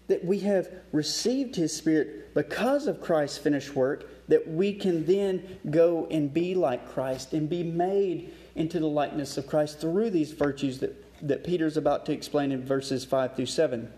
That 0.07 0.23
we 0.23 0.39
have 0.39 0.69
received 0.91 1.55
His 1.55 1.75
Spirit 1.75 2.33
because 2.33 2.87
of 2.87 3.01
Christ's 3.01 3.37
finished 3.37 3.75
work, 3.75 4.09
that 4.27 4.47
we 4.47 4.73
can 4.73 5.05
then 5.05 5.59
go 5.69 6.07
and 6.09 6.33
be 6.33 6.55
like 6.55 6.89
Christ 6.89 7.33
and 7.33 7.49
be 7.49 7.63
made 7.63 8.33
into 8.55 8.79
the 8.79 8.87
likeness 8.87 9.37
of 9.37 9.47
Christ 9.47 9.79
through 9.79 10.09
these 10.09 10.31
virtues 10.31 10.79
that 10.79 10.95
that 11.21 11.43
Peter's 11.43 11.77
about 11.77 12.05
to 12.07 12.11
explain 12.11 12.51
in 12.51 12.63
verses 12.63 13.05
5 13.05 13.35
through 13.35 13.45
7. 13.45 13.91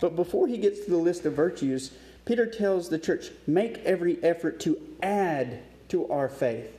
But 0.00 0.16
before 0.16 0.46
he 0.46 0.58
gets 0.58 0.84
to 0.84 0.90
the 0.90 0.96
list 0.96 1.24
of 1.26 1.34
virtues, 1.34 1.92
Peter 2.24 2.46
tells 2.46 2.88
the 2.88 2.98
church, 2.98 3.30
make 3.46 3.78
every 3.78 4.22
effort 4.22 4.60
to 4.60 4.78
add 5.02 5.60
to 5.88 6.08
our 6.10 6.28
faith. 6.28 6.77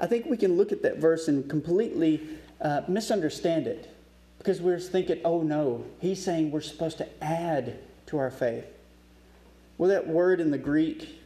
I 0.00 0.06
think 0.06 0.26
we 0.26 0.36
can 0.36 0.56
look 0.56 0.72
at 0.72 0.82
that 0.82 0.98
verse 0.98 1.28
and 1.28 1.48
completely 1.48 2.20
uh, 2.60 2.82
misunderstand 2.88 3.66
it 3.66 3.94
because 4.38 4.60
we're 4.60 4.78
thinking, 4.78 5.20
oh 5.24 5.42
no, 5.42 5.84
he's 6.00 6.22
saying 6.22 6.50
we're 6.50 6.60
supposed 6.60 6.98
to 6.98 7.24
add 7.24 7.78
to 8.06 8.18
our 8.18 8.30
faith. 8.30 8.64
Well, 9.76 9.90
that 9.90 10.06
word 10.06 10.40
in 10.40 10.50
the 10.50 10.58
Greek, 10.58 11.20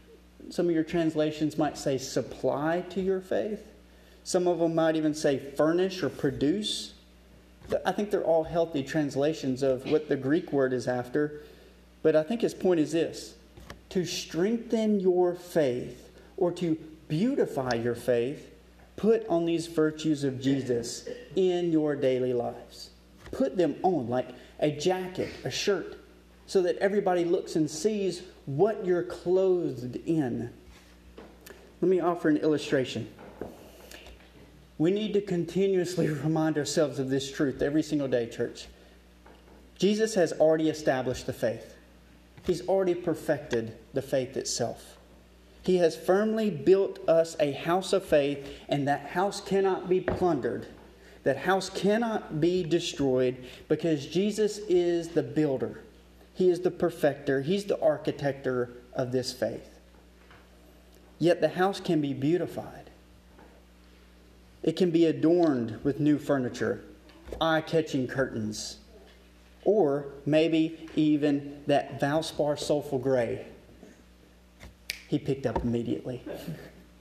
some 0.51 0.67
of 0.67 0.75
your 0.75 0.85
translations 0.85 1.57
might 1.57 1.79
say 1.79 1.99
supply 1.99 2.85
to 2.91 3.01
your 3.01 3.21
faith. 3.21 3.65
Some 4.25 4.47
of 4.47 4.59
them 4.59 4.75
might 4.75 4.97
even 4.97 5.15
say 5.15 5.39
furnish 5.39 6.03
or 6.03 6.09
produce. 6.09 6.95
I 7.85 7.93
think 7.93 8.11
they're 8.11 8.25
all 8.25 8.45
healthy 8.45 8.83
translations 8.83 9.63
of 9.63 9.91
what 9.91 10.09
the 10.09 10.17
Greek 10.17 10.53
word 10.53 10.73
is 10.73 10.87
after. 10.87 11.43
But 12.03 12.17
I 12.17 12.23
think 12.23 12.41
his 12.41 12.55
point 12.55 12.81
is 12.81 12.93
this 12.93 13.35
to 13.91 14.05
strengthen 14.05 15.01
your 15.01 15.35
faith 15.35 16.11
or 16.37 16.51
to 16.53 16.77
beautify 17.09 17.75
your 17.75 17.95
faith, 17.95 18.52
put 19.03 19.27
on 19.27 19.45
these 19.45 19.67
virtues 19.67 20.23
of 20.23 20.41
Jesus 20.41 21.09
in 21.35 21.73
your 21.73 21.97
daily 21.97 22.33
lives. 22.33 22.91
Put 23.33 23.57
them 23.57 23.75
on 23.83 24.09
like 24.09 24.29
a 24.61 24.71
jacket, 24.71 25.29
a 25.43 25.51
shirt, 25.51 25.99
so 26.47 26.63
that 26.63 26.77
everybody 26.77 27.25
looks 27.25 27.57
and 27.57 27.69
sees 27.69 28.23
what 28.47 28.87
you're 28.87 29.03
clothed 29.03 29.97
in. 30.07 30.53
Let 31.81 31.89
me 31.91 31.99
offer 31.99 32.29
an 32.29 32.37
illustration. 32.37 33.13
We 34.79 34.93
need 34.93 35.15
to 35.15 35.21
continuously 35.21 36.09
remind 36.25 36.57
ourselves 36.57 37.01
of 37.01 37.11
this 37.11 37.29
truth 37.33 37.61
every 37.61 37.83
single 37.83 38.07
day, 38.07 38.29
church. 38.29 38.69
Jesus 39.79 40.15
has 40.15 40.33
already 40.35 40.69
established 40.69 41.27
the 41.27 41.33
faith, 41.33 41.75
He's 42.45 42.69
already 42.69 42.95
perfected 42.95 43.77
the 43.95 44.03
faith 44.03 44.37
itself. 44.37 44.97
He 45.63 45.77
has 45.77 45.97
firmly 45.97 46.51
built 46.51 46.99
us 47.09 47.37
a 47.39 47.53
house 47.53 47.93
of 47.93 48.05
faith, 48.05 48.47
and 48.69 48.87
that 48.89 49.07
house 49.07 49.41
cannot 49.41 49.89
be 49.89 50.01
plundered. 50.01 50.67
That 51.23 51.39
house 51.39 51.71
cannot 51.71 52.41
be 52.41 52.65
destroyed 52.65 53.37
because 53.69 54.07
Jesus 54.07 54.59
is 54.69 55.09
the 55.09 55.23
builder. 55.23 55.81
He 56.35 56.51
is 56.51 56.61
the 56.61 56.71
perfecter. 56.73 57.43
He's 57.43 57.65
the 57.65 57.77
architector 57.77 58.71
of 58.93 59.13
this 59.13 59.33
faith. 59.33 59.79
Yet 61.21 61.41
the 61.41 61.51
house 61.51 61.79
can 61.79 62.01
be 62.01 62.13
beautified. 62.13 62.91
It 64.65 64.77
can 64.77 64.91
be 64.91 65.07
adorned 65.07 65.79
with 65.85 66.01
new 66.01 66.19
furniture, 66.19 66.83
eye 67.41 67.61
catching 67.61 68.09
curtains, 68.09 68.79
or 69.65 70.07
maybe 70.27 70.89
even 70.97 71.63
that 71.69 72.01
Valspar 72.01 72.59
Soulful 72.59 72.99
Gray 72.99 73.47
he 75.13 75.19
picked 75.19 75.45
up 75.45 75.63
immediately. 75.63 76.23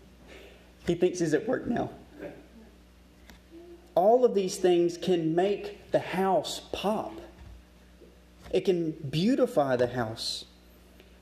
he 0.85 0.95
thinks 0.95 1.19
he's 1.19 1.33
at 1.33 1.47
work 1.47 1.65
now. 1.65 1.89
All 3.95 4.25
of 4.25 4.35
these 4.35 4.57
things 4.57 4.97
can 4.97 5.33
make 5.33 5.89
the 5.93 5.99
house 5.99 6.59
pop. 6.73 7.13
It 8.51 8.65
can 8.65 8.91
beautify 8.91 9.77
the 9.77 9.87
house. 9.87 10.43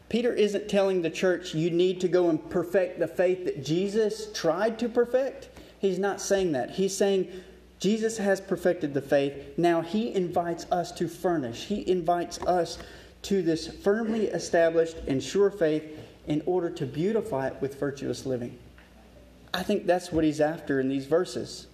Peter 0.09 0.33
isn't 0.33 0.67
telling 0.67 1.03
the 1.03 1.11
church 1.11 1.53
you 1.53 1.69
need 1.69 2.01
to 2.01 2.07
go 2.07 2.27
and 2.31 2.49
perfect 2.49 2.97
the 2.97 3.07
faith 3.07 3.45
that 3.45 3.63
Jesus 3.63 4.33
tried 4.33 4.79
to 4.79 4.89
perfect. 4.89 5.49
He's 5.77 5.99
not 5.99 6.19
saying 6.19 6.53
that. 6.53 6.71
He's 6.71 6.97
saying 6.97 7.31
Jesus 7.77 8.17
has 8.17 8.41
perfected 8.41 8.95
the 8.95 9.01
faith. 9.01 9.59
Now 9.59 9.81
he 9.81 10.11
invites 10.11 10.65
us 10.71 10.91
to 10.93 11.07
furnish, 11.07 11.65
he 11.65 11.87
invites 11.87 12.41
us 12.47 12.79
to 13.21 13.43
this 13.43 13.67
firmly 13.67 14.25
established 14.25 14.97
and 15.07 15.21
sure 15.21 15.51
faith 15.51 15.83
in 16.29 16.43
order 16.45 16.69
to 16.69 16.85
beautify 16.85 17.47
it 17.47 17.57
with 17.59 17.79
virtuous 17.79 18.25
living. 18.25 18.57
I 19.53 19.63
think 19.63 19.87
that's 19.87 20.11
what 20.11 20.23
he's 20.23 20.39
after 20.39 20.79
in 20.79 20.87
these 20.87 21.07
verses. 21.07 21.65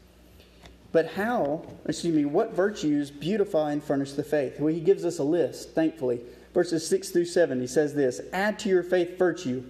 But 0.94 1.12
how, 1.12 1.66
excuse 1.86 2.16
me, 2.16 2.24
what 2.24 2.54
virtues 2.54 3.12
beautify 3.12 3.74
and 3.74 3.84
furnish 3.84 4.14
the 4.14 4.24
faith? 4.24 4.58
Well, 4.60 4.74
he 4.74 4.80
gives 4.80 5.04
us 5.04 5.20
a 5.20 5.24
list, 5.24 5.76
thankfully. 5.76 6.22
Verses 6.54 6.88
6 6.88 7.10
through 7.10 7.26
7, 7.26 7.60
he 7.60 7.68
says 7.68 7.94
this 7.94 8.22
Add 8.32 8.58
to 8.60 8.70
your 8.70 8.82
faith 8.82 9.18
virtue, 9.18 9.66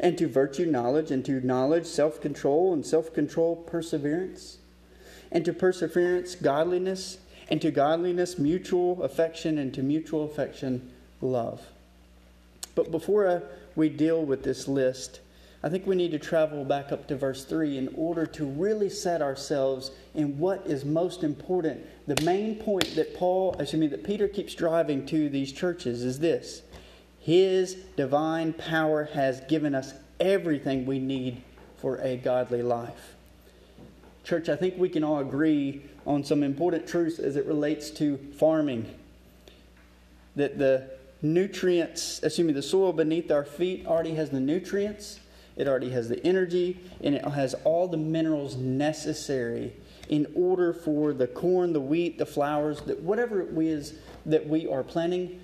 and 0.00 0.18
to 0.18 0.26
virtue 0.26 0.66
knowledge, 0.66 1.12
and 1.12 1.24
to 1.24 1.40
knowledge 1.46 1.86
self 1.86 2.20
control, 2.20 2.72
and 2.72 2.84
self 2.84 3.14
control 3.14 3.54
perseverance, 3.54 4.58
and 5.30 5.44
to 5.44 5.52
perseverance 5.52 6.34
godliness, 6.34 7.18
and 7.48 7.62
to 7.62 7.70
godliness 7.70 8.36
mutual 8.36 9.00
affection, 9.04 9.58
and 9.58 9.72
to 9.74 9.82
mutual 9.84 10.24
affection 10.24 10.90
love. 11.20 11.68
But 12.74 12.90
before 12.90 13.28
I, 13.28 13.40
we 13.78 13.88
deal 13.88 14.24
with 14.24 14.42
this 14.42 14.66
list, 14.66 15.20
I 15.62 15.68
think 15.68 15.86
we 15.86 15.94
need 15.94 16.10
to 16.10 16.18
travel 16.18 16.64
back 16.64 16.90
up 16.90 17.06
to 17.08 17.16
verse 17.16 17.44
3 17.44 17.78
in 17.78 17.88
order 17.96 18.26
to 18.26 18.44
really 18.44 18.90
set 18.90 19.22
ourselves 19.22 19.92
in 20.14 20.38
what 20.38 20.66
is 20.66 20.84
most 20.84 21.22
important. 21.22 21.86
The 22.08 22.20
main 22.24 22.56
point 22.56 22.96
that 22.96 23.16
Paul, 23.16 23.54
excuse 23.58 23.80
me, 23.80 23.86
that 23.86 24.04
Peter 24.04 24.26
keeps 24.26 24.54
driving 24.54 25.06
to 25.06 25.28
these 25.28 25.52
churches 25.52 26.02
is 26.02 26.18
this 26.18 26.62
His 27.20 27.74
divine 27.96 28.52
power 28.52 29.04
has 29.14 29.40
given 29.42 29.74
us 29.74 29.94
everything 30.18 30.84
we 30.84 30.98
need 30.98 31.42
for 31.76 31.98
a 31.98 32.16
godly 32.16 32.62
life. 32.62 33.14
Church, 34.24 34.48
I 34.48 34.56
think 34.56 34.76
we 34.76 34.88
can 34.88 35.04
all 35.04 35.20
agree 35.20 35.82
on 36.04 36.24
some 36.24 36.42
important 36.42 36.86
truths 36.86 37.20
as 37.20 37.36
it 37.36 37.46
relates 37.46 37.90
to 37.92 38.16
farming. 38.38 38.92
That 40.34 40.58
the 40.58 40.97
nutrients, 41.22 42.22
excuse 42.22 42.46
me, 42.46 42.52
the 42.52 42.62
soil 42.62 42.92
beneath 42.92 43.30
our 43.30 43.44
feet 43.44 43.86
already 43.86 44.14
has 44.14 44.30
the 44.30 44.40
nutrients 44.40 45.20
it 45.58 45.66
already 45.66 45.90
has 45.90 46.08
the 46.08 46.24
energy, 46.24 46.78
and 47.02 47.16
it 47.16 47.24
has 47.24 47.52
all 47.64 47.88
the 47.88 47.96
minerals 47.96 48.56
necessary 48.56 49.72
in 50.08 50.30
order 50.36 50.72
for 50.72 51.12
the 51.12 51.26
corn, 51.26 51.72
the 51.72 51.80
wheat, 51.80 52.16
the 52.16 52.24
flowers, 52.24 52.80
that 52.82 53.02
whatever 53.02 53.42
it 53.42 53.48
is 53.58 53.94
that 54.24 54.48
we 54.48 54.68
are 54.68 54.84
planting, 54.84 55.40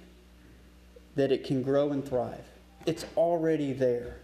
that 1.16 1.32
it 1.32 1.44
can 1.44 1.62
grow 1.62 1.90
and 1.90 2.08
thrive. 2.08 2.44
It's 2.86 3.04
already 3.16 3.72
there. 3.72 4.18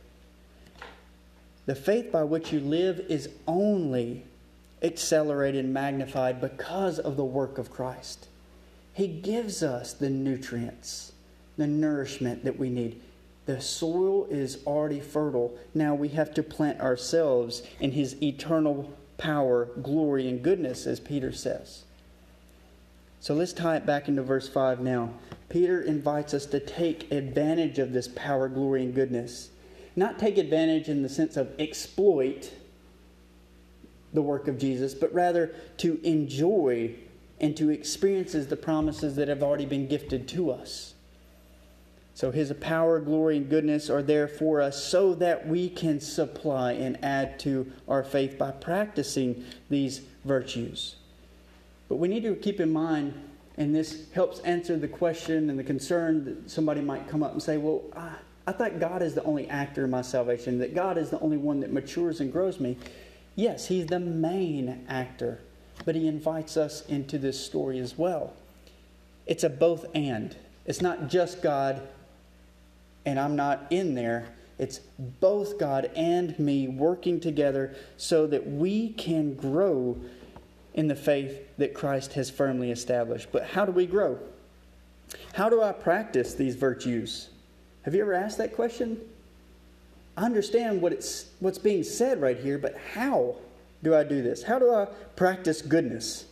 The 1.66 1.75
faith 1.75 2.12
by 2.12 2.23
which 2.23 2.52
you 2.52 2.61
live 2.61 3.00
is 3.09 3.28
only 3.49 4.25
accelerated 4.83 5.64
and 5.64 5.75
magnified 5.75 6.40
because 6.40 7.00
of 7.00 7.16
the 7.16 7.25
work 7.25 7.59
of 7.59 7.71
Christ. 7.71 8.28
He 8.95 9.09
gives 9.09 9.62
us 9.64 9.92
the 9.92 10.09
nutrients, 10.09 11.12
the 11.61 11.66
nourishment 11.66 12.42
that 12.42 12.59
we 12.59 12.70
need. 12.70 12.99
The 13.44 13.61
soil 13.61 14.25
is 14.31 14.64
already 14.66 14.99
fertile. 14.99 15.59
Now 15.75 15.94
we 15.94 16.09
have 16.09 16.33
to 16.35 16.42
plant 16.42 16.81
ourselves 16.81 17.62
in 17.81 17.92
His 17.92 18.20
eternal 18.23 18.90
power, 19.18 19.66
glory, 19.83 20.27
and 20.27 20.42
goodness, 20.42 20.87
as 20.87 21.01
Peter 21.01 21.33
says. 21.33 21.83
So 23.20 23.35
let's 23.35 23.53
tie 23.53 23.77
it 23.77 23.85
back 23.85 24.09
into 24.09 24.23
verse 24.23 24.49
5 24.49 24.81
now. 24.81 25.11
Peter 25.51 25.83
invites 25.83 26.33
us 26.33 26.46
to 26.46 26.61
take 26.61 27.12
advantage 27.12 27.79
of 27.79 27.92
this 27.92 28.09
power, 28.09 28.49
glory, 28.49 28.83
and 28.83 28.94
goodness. 28.94 29.51
Not 29.94 30.18
take 30.18 30.38
advantage 30.38 30.88
in 30.88 31.03
the 31.03 31.11
sense 31.11 31.37
of 31.37 31.53
exploit 31.59 32.55
the 34.14 34.23
work 34.23 34.49
of 34.49 34.57
Jesus, 34.57 34.94
but 34.94 35.12
rather 35.12 35.55
to 35.77 36.01
enjoy 36.05 36.94
and 37.38 37.55
to 37.59 37.68
experience 37.68 38.33
the 38.33 38.57
promises 38.57 39.14
that 39.16 39.29
have 39.29 39.42
already 39.42 39.66
been 39.66 39.87
gifted 39.87 40.27
to 40.29 40.51
us. 40.51 40.89
So 42.20 42.30
his 42.30 42.52
power, 42.61 43.00
glory, 43.00 43.38
and 43.38 43.48
goodness 43.48 43.88
are 43.88 44.02
there 44.02 44.28
for 44.28 44.61
us 44.61 44.85
so 44.85 45.14
that 45.14 45.48
we 45.48 45.70
can 45.70 46.00
supply 46.00 46.72
and 46.72 47.02
add 47.02 47.38
to 47.38 47.72
our 47.88 48.04
faith 48.04 48.37
by 48.37 48.50
practicing 48.50 49.42
these 49.70 50.02
virtues. 50.26 50.96
But 51.88 51.96
we 51.96 52.09
need 52.09 52.24
to 52.24 52.35
keep 52.35 52.61
in 52.61 52.70
mind, 52.70 53.14
and 53.56 53.74
this 53.74 54.04
helps 54.12 54.40
answer 54.40 54.76
the 54.76 54.87
question 54.87 55.48
and 55.48 55.59
the 55.59 55.64
concern 55.64 56.26
that 56.26 56.50
somebody 56.50 56.83
might 56.83 57.09
come 57.09 57.22
up 57.22 57.33
and 57.33 57.42
say, 57.42 57.56
Well, 57.56 57.85
I, 57.96 58.11
I 58.46 58.52
thought 58.52 58.78
God 58.78 59.00
is 59.00 59.14
the 59.14 59.24
only 59.24 59.48
actor 59.48 59.85
in 59.85 59.90
my 59.90 60.02
salvation, 60.02 60.59
that 60.59 60.74
God 60.74 60.98
is 60.98 61.09
the 61.09 61.20
only 61.20 61.38
one 61.38 61.61
that 61.61 61.72
matures 61.72 62.20
and 62.20 62.30
grows 62.30 62.61
me. 62.61 62.76
Yes, 63.35 63.66
He's 63.68 63.87
the 63.87 63.98
main 63.98 64.85
actor, 64.90 65.40
but 65.87 65.94
He 65.94 66.06
invites 66.06 66.59
us 66.59 66.85
into 66.85 67.16
this 67.16 67.42
story 67.42 67.78
as 67.78 67.96
well. 67.96 68.35
It's 69.26 69.42
a 69.42 69.48
both 69.48 69.87
and. 69.94 70.37
It's 70.66 70.83
not 70.83 71.09
just 71.09 71.40
God 71.40 71.88
and 73.04 73.18
I'm 73.18 73.36
not 73.36 73.66
in 73.70 73.94
there. 73.94 74.28
It's 74.58 74.80
both 74.98 75.58
God 75.58 75.90
and 75.96 76.38
me 76.38 76.68
working 76.68 77.18
together 77.18 77.74
so 77.96 78.26
that 78.26 78.46
we 78.46 78.90
can 78.90 79.34
grow 79.34 79.98
in 80.74 80.86
the 80.86 80.94
faith 80.94 81.48
that 81.56 81.74
Christ 81.74 82.12
has 82.12 82.30
firmly 82.30 82.70
established. 82.70 83.28
But 83.32 83.44
how 83.44 83.64
do 83.64 83.72
we 83.72 83.86
grow? 83.86 84.18
How 85.32 85.48
do 85.48 85.62
I 85.62 85.72
practice 85.72 86.34
these 86.34 86.54
virtues? 86.54 87.30
Have 87.82 87.94
you 87.94 88.02
ever 88.02 88.14
asked 88.14 88.38
that 88.38 88.54
question? 88.54 89.00
I 90.16 90.24
understand 90.24 90.82
what 90.82 90.92
it's, 90.92 91.30
what's 91.40 91.58
being 91.58 91.82
said 91.82 92.20
right 92.20 92.38
here, 92.38 92.58
but 92.58 92.76
how 92.94 93.36
do 93.82 93.94
I 93.94 94.04
do 94.04 94.22
this? 94.22 94.42
How 94.42 94.58
do 94.58 94.72
I 94.74 94.86
practice 95.16 95.62
goodness? 95.62 96.26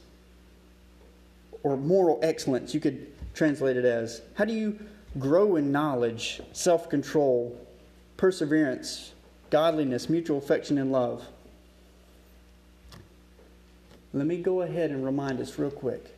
Or 1.63 1.77
moral 1.77 2.21
excellence, 2.23 2.75
you 2.75 2.81
could 2.81 3.07
translate 3.35 3.77
it 3.77 3.85
as. 3.85 4.21
How 4.35 4.45
do 4.45 4.53
you 4.53 4.79
grow 5.19 5.57
in 5.57 5.73
knowledge, 5.73 6.41
self 6.53 6.89
control, 6.89 7.59
perseverance, 8.17 9.13
godliness, 9.51 10.09
mutual 10.09 10.39
affection, 10.39 10.79
and 10.79 10.93
love. 10.93 11.25
Let 14.13 14.27
me 14.27 14.39
go 14.39 14.63
ahead 14.63 14.91
and 14.91 15.05
remind 15.05 15.41
us 15.41 15.59
real 15.59 15.71
quick. 15.71 16.15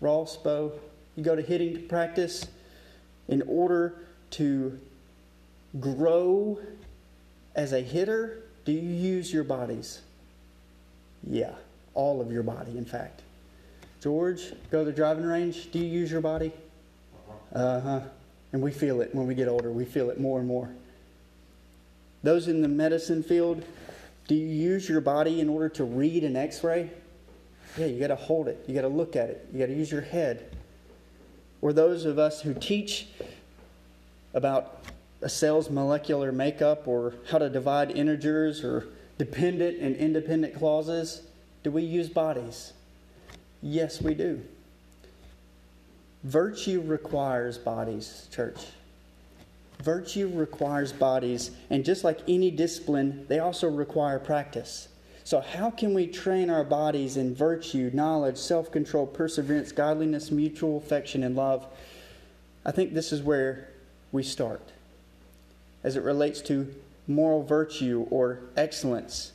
Ross, 0.00 0.36
Bo, 0.36 0.72
you 1.16 1.22
go 1.22 1.36
to 1.36 1.42
hitting 1.42 1.88
practice 1.88 2.46
in 3.28 3.42
order 3.46 3.94
to 4.30 4.78
grow 5.80 6.58
as 7.54 7.72
a 7.72 7.80
hitter. 7.80 8.42
Do 8.64 8.72
you 8.72 8.80
use 8.80 9.32
your 9.32 9.44
bodies? 9.44 10.00
Yeah, 11.24 11.52
all 11.94 12.20
of 12.20 12.30
your 12.30 12.42
body, 12.42 12.76
in 12.76 12.84
fact. 12.84 13.22
George, 14.00 14.52
go 14.70 14.80
to 14.80 14.84
the 14.84 14.92
driving 14.92 15.24
range. 15.24 15.70
Do 15.72 15.78
you 15.78 15.86
use 15.86 16.10
your 16.10 16.20
body? 16.20 16.52
Uh 17.52 17.80
huh. 17.80 18.00
And 18.52 18.62
we 18.62 18.70
feel 18.70 19.00
it 19.00 19.14
when 19.14 19.26
we 19.26 19.34
get 19.34 19.48
older, 19.48 19.70
we 19.70 19.84
feel 19.84 20.10
it 20.10 20.20
more 20.20 20.38
and 20.38 20.48
more. 20.48 20.70
Those 22.22 22.48
in 22.48 22.62
the 22.62 22.68
medicine 22.68 23.22
field, 23.22 23.64
do 24.26 24.34
you 24.34 24.46
use 24.46 24.88
your 24.88 25.00
body 25.00 25.40
in 25.40 25.48
order 25.48 25.68
to 25.70 25.84
read 25.84 26.24
an 26.24 26.36
x 26.36 26.64
ray? 26.64 26.90
Yeah, 27.76 27.86
you 27.86 28.00
got 28.00 28.08
to 28.08 28.16
hold 28.16 28.48
it, 28.48 28.64
you 28.66 28.74
got 28.74 28.82
to 28.82 28.88
look 28.88 29.14
at 29.16 29.28
it, 29.28 29.46
you 29.52 29.58
got 29.58 29.66
to 29.66 29.74
use 29.74 29.92
your 29.92 30.00
head. 30.00 30.56
Or 31.60 31.72
those 31.72 32.04
of 32.04 32.18
us 32.18 32.40
who 32.40 32.54
teach 32.54 33.08
about 34.34 34.84
a 35.20 35.28
cell's 35.28 35.68
molecular 35.70 36.32
makeup 36.32 36.86
or 36.86 37.14
how 37.30 37.38
to 37.38 37.50
divide 37.50 37.90
integers 37.90 38.64
or 38.64 38.86
dependent 39.18 39.78
and 39.78 39.96
independent 39.96 40.54
clauses, 40.54 41.22
do 41.64 41.70
we 41.70 41.82
use 41.82 42.08
bodies? 42.08 42.72
Yes, 43.60 44.00
we 44.00 44.14
do. 44.14 44.42
Virtue 46.28 46.82
requires 46.82 47.56
bodies, 47.56 48.28
church. 48.30 48.58
Virtue 49.82 50.28
requires 50.28 50.92
bodies, 50.92 51.52
and 51.70 51.86
just 51.86 52.04
like 52.04 52.20
any 52.28 52.50
discipline, 52.50 53.24
they 53.28 53.38
also 53.38 53.66
require 53.66 54.18
practice. 54.18 54.88
So, 55.24 55.40
how 55.40 55.70
can 55.70 55.94
we 55.94 56.06
train 56.06 56.50
our 56.50 56.64
bodies 56.64 57.16
in 57.16 57.34
virtue, 57.34 57.90
knowledge, 57.94 58.36
self 58.36 58.70
control, 58.70 59.06
perseverance, 59.06 59.72
godliness, 59.72 60.30
mutual 60.30 60.76
affection, 60.76 61.22
and 61.22 61.34
love? 61.34 61.66
I 62.62 62.72
think 62.72 62.92
this 62.92 63.10
is 63.10 63.22
where 63.22 63.70
we 64.12 64.22
start 64.22 64.60
as 65.82 65.96
it 65.96 66.02
relates 66.02 66.42
to 66.42 66.74
moral 67.06 67.42
virtue 67.42 68.06
or 68.10 68.40
excellence. 68.54 69.32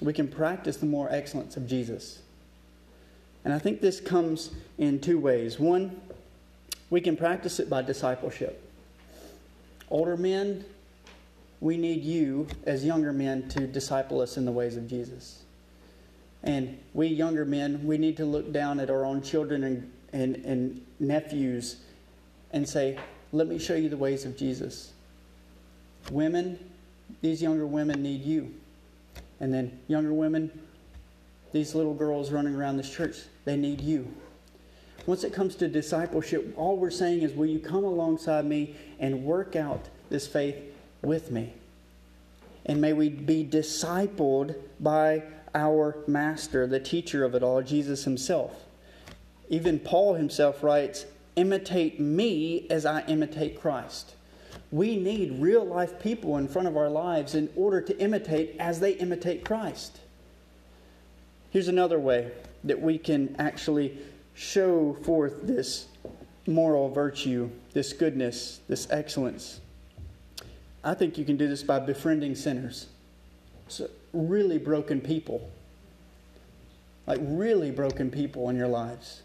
we 0.00 0.14
can 0.14 0.28
practice 0.28 0.78
the 0.78 0.86
moral 0.86 1.14
excellence 1.14 1.58
of 1.58 1.66
Jesus. 1.66 2.20
And 3.44 3.54
I 3.54 3.58
think 3.58 3.80
this 3.80 4.00
comes 4.00 4.50
in 4.78 5.00
two 5.00 5.18
ways. 5.18 5.58
One, 5.58 6.00
we 6.90 7.00
can 7.00 7.16
practice 7.16 7.60
it 7.60 7.70
by 7.70 7.82
discipleship. 7.82 8.62
Older 9.88 10.16
men, 10.16 10.64
we 11.60 11.76
need 11.76 12.02
you 12.02 12.46
as 12.64 12.84
younger 12.84 13.12
men 13.12 13.48
to 13.50 13.66
disciple 13.66 14.20
us 14.20 14.36
in 14.36 14.44
the 14.44 14.52
ways 14.52 14.76
of 14.76 14.88
Jesus. 14.88 15.42
And 16.42 16.78
we 16.94 17.08
younger 17.08 17.44
men, 17.44 17.84
we 17.86 17.98
need 17.98 18.16
to 18.16 18.24
look 18.24 18.52
down 18.52 18.80
at 18.80 18.90
our 18.90 19.04
own 19.04 19.22
children 19.22 19.64
and, 19.64 19.92
and, 20.12 20.36
and 20.44 20.86
nephews 20.98 21.76
and 22.52 22.68
say, 22.68 22.98
let 23.32 23.46
me 23.46 23.58
show 23.58 23.74
you 23.74 23.88
the 23.88 23.96
ways 23.96 24.24
of 24.24 24.36
Jesus. 24.36 24.92
Women, 26.10 26.58
these 27.20 27.42
younger 27.42 27.66
women 27.66 28.02
need 28.02 28.22
you. 28.22 28.54
And 29.38 29.52
then 29.52 29.78
younger 29.86 30.12
women, 30.12 30.50
these 31.52 31.74
little 31.74 31.94
girls 31.94 32.30
running 32.30 32.54
around 32.54 32.76
this 32.76 32.92
church, 32.94 33.16
they 33.44 33.56
need 33.56 33.80
you. 33.80 34.12
Once 35.06 35.24
it 35.24 35.32
comes 35.32 35.54
to 35.56 35.68
discipleship, 35.68 36.52
all 36.56 36.76
we're 36.76 36.90
saying 36.90 37.22
is, 37.22 37.32
will 37.32 37.46
you 37.46 37.58
come 37.58 37.84
alongside 37.84 38.44
me 38.44 38.76
and 38.98 39.24
work 39.24 39.56
out 39.56 39.88
this 40.10 40.26
faith 40.26 40.56
with 41.02 41.30
me? 41.30 41.52
And 42.66 42.80
may 42.80 42.92
we 42.92 43.08
be 43.08 43.44
discipled 43.44 44.54
by 44.78 45.22
our 45.54 45.96
master, 46.06 46.66
the 46.66 46.78
teacher 46.78 47.24
of 47.24 47.34
it 47.34 47.42
all, 47.42 47.62
Jesus 47.62 48.04
himself. 48.04 48.52
Even 49.48 49.78
Paul 49.78 50.14
himself 50.14 50.62
writes, 50.62 51.06
imitate 51.36 51.98
me 51.98 52.66
as 52.70 52.84
I 52.84 53.02
imitate 53.06 53.60
Christ. 53.60 54.14
We 54.70 54.96
need 54.96 55.40
real 55.40 55.64
life 55.64 55.98
people 55.98 56.36
in 56.36 56.46
front 56.46 56.68
of 56.68 56.76
our 56.76 56.90
lives 56.90 57.34
in 57.34 57.48
order 57.56 57.80
to 57.80 57.98
imitate 57.98 58.56
as 58.58 58.78
they 58.78 58.92
imitate 58.92 59.44
Christ. 59.44 59.99
Here's 61.50 61.68
another 61.68 61.98
way 61.98 62.30
that 62.64 62.80
we 62.80 62.98
can 62.98 63.34
actually 63.38 63.98
show 64.34 64.96
forth 65.02 65.42
this 65.42 65.86
moral 66.46 66.88
virtue, 66.88 67.50
this 67.72 67.92
goodness, 67.92 68.60
this 68.68 68.88
excellence. 68.90 69.60
I 70.82 70.94
think 70.94 71.18
you 71.18 71.24
can 71.24 71.36
do 71.36 71.48
this 71.48 71.62
by 71.62 71.78
befriending 71.78 72.34
sinners. 72.34 72.86
So 73.68 73.88
really 74.12 74.58
broken 74.58 75.00
people. 75.00 75.50
Like 77.06 77.20
really 77.22 77.70
broken 77.70 78.10
people 78.10 78.48
in 78.48 78.56
your 78.56 78.68
lives. 78.68 79.22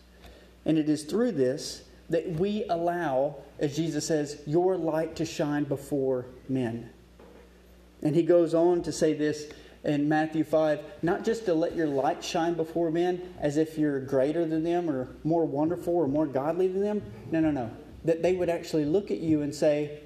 And 0.66 0.78
it 0.78 0.90
is 0.90 1.04
through 1.04 1.34
this 1.34 1.84
that 2.10 2.30
we 2.34 2.66
allow, 2.66 3.36
as 3.60 3.76
Jesus 3.76 4.06
says, 4.06 4.42
your 4.46 4.78
light 4.78 5.16
to 5.18 5.26
shine 5.26 5.64
before 5.64 6.26
men. 6.50 6.90
And 8.02 8.16
he 8.16 8.24
goes 8.24 8.54
on 8.54 8.84
to 8.84 8.92
say 8.92 9.14
this 9.14 9.52
in 9.86 10.10
Matthew 10.10 10.44
5 10.44 10.80
not 11.02 11.24
just 11.24 11.46
to 11.46 11.54
let 11.54 11.76
your 11.76 11.88
light 11.88 12.24
shine 12.24 12.56
before 12.56 12.92
men 12.92 13.34
as 13.40 13.58
if 13.58 13.78
you're 13.78 14.00
greater 14.00 14.46
than 14.46 14.64
them 14.64 14.90
or 14.90 15.08
more 15.24 15.46
wonderful 15.46 15.96
or 15.96 16.08
more 16.08 16.26
godly 16.26 16.68
than 16.68 16.82
them. 16.82 17.02
No, 17.32 17.40
no, 17.40 17.52
no. 17.52 17.72
That 18.04 18.22
they 18.22 18.34
would 18.34 18.50
actually 18.50 18.86
look 18.86 19.12
at 19.12 19.20
you 19.20 19.42
and 19.42 19.54
say, 19.54 20.00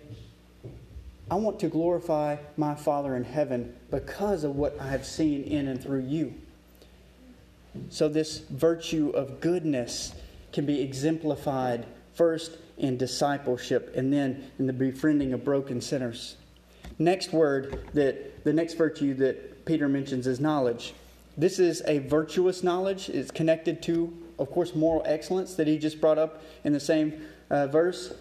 I 1.31 1.35
want 1.35 1.59
to 1.59 1.67
glorify 1.67 2.37
my 2.57 2.75
Father 2.75 3.15
in 3.15 3.23
heaven 3.23 3.75
because 3.91 4.43
of 4.43 4.55
what 4.55 4.79
I 4.79 4.89
have 4.89 5.05
seen 5.05 5.43
in 5.43 5.67
and 5.67 5.81
through 5.81 6.01
you. 6.01 6.33
So, 7.89 8.09
this 8.09 8.39
virtue 8.39 9.11
of 9.11 9.39
goodness 9.39 10.13
can 10.51 10.65
be 10.65 10.81
exemplified 10.81 11.85
first 12.13 12.57
in 12.77 12.97
discipleship 12.97 13.93
and 13.95 14.11
then 14.11 14.51
in 14.57 14.65
the 14.65 14.73
befriending 14.73 15.33
of 15.33 15.43
broken 15.43 15.81
sinners. 15.81 16.35
Next 16.97 17.31
word 17.31 17.87
that 17.93 18.43
the 18.43 18.53
next 18.53 18.73
virtue 18.73 19.13
that 19.15 19.58
Peter 19.69 19.88
mentions 19.88 20.25
is 20.25 20.39
knowledge. 20.39 20.95
This 21.38 21.60
is 21.60 21.84
a 21.86 21.99
virtuous 21.99 22.63
knowledge. 22.63 23.08
It's 23.08 23.29
connected 23.29 23.84
to, 23.84 24.12
of 24.39 24.49
course, 24.49 24.73
moral 24.73 25.03
excellence 25.05 25.53
that 25.53 25.67
he 25.67 25.77
just 25.77 26.01
brought 26.01 26.17
up 26.17 26.41
in 26.63 26.73
the 26.73 26.79
same 26.79 27.21
uh, 27.51 27.67
verse. 27.67 28.12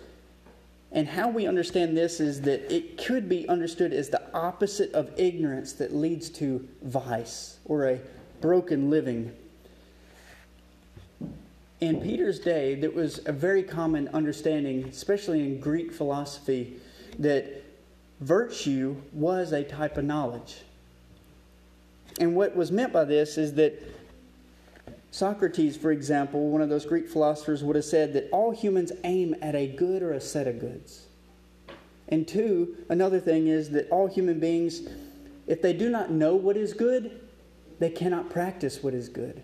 And 0.93 1.09
how 1.09 1.31
we 1.31 1.47
understand 1.47 1.97
this 1.97 2.21
is 2.21 2.43
that 2.43 2.71
it 2.71 2.99
could 2.99 3.31
be 3.31 3.49
understood 3.49 3.95
as 3.95 4.11
the 4.11 4.21
opposite 4.35 4.93
of 4.93 5.11
ignorance 5.17 5.73
that 5.73 5.95
leads 5.95 6.29
to 6.33 6.69
vice 6.83 7.57
or 7.65 7.89
a 7.89 7.99
broken 8.43 8.91
living 8.91 9.35
in 11.81 12.01
Peter's 12.01 12.41
day, 12.41 12.75
there 12.75 12.91
was 12.91 13.21
a 13.27 13.33
very 13.33 13.63
common 13.63 14.09
understanding, 14.09 14.85
especially 14.89 15.45
in 15.45 15.61
Greek 15.61 15.93
philosophy, 15.93 16.77
that 17.21 17.63
virtue 18.21 18.97
was 19.13 19.53
a 19.53 19.63
type 19.63 19.97
of 19.97 20.05
knowledge. 20.05 20.63
And 22.19 22.35
what 22.35 22.57
was 22.57 22.71
meant 22.71 22.93
by 22.93 23.05
this 23.05 23.39
is 23.39 23.55
that 23.55 23.81
Socrates, 25.11 25.77
for 25.77 25.91
example, 25.91 26.49
one 26.49 26.61
of 26.61 26.69
those 26.69 26.85
Greek 26.85 27.09
philosophers, 27.09 27.65
would 27.65 27.77
have 27.77 27.85
said 27.85 28.13
that 28.13 28.29
all 28.31 28.51
humans 28.51 28.93
aim 29.05 29.35
at 29.41 29.55
a 29.55 29.67
good 29.67 30.03
or 30.03 30.13
a 30.13 30.21
set 30.21 30.47
of 30.47 30.59
goods. 30.59 31.07
And 32.09 32.27
two, 32.27 32.77
another 32.89 33.21
thing 33.21 33.49
is 33.49 33.71
that 33.71 33.89
all 33.91 34.07
human 34.07 34.41
beings, 34.41 34.83
if 35.47 35.63
they 35.63 35.73
do 35.73 35.89
not 35.89 36.11
know 36.11 36.35
what 36.35 36.57
is 36.57 36.73
good, 36.73 37.21
they 37.79 37.91
cannot 37.91 38.31
practice 38.31 38.83
what 38.83 38.95
is 38.95 39.09
good 39.09 39.43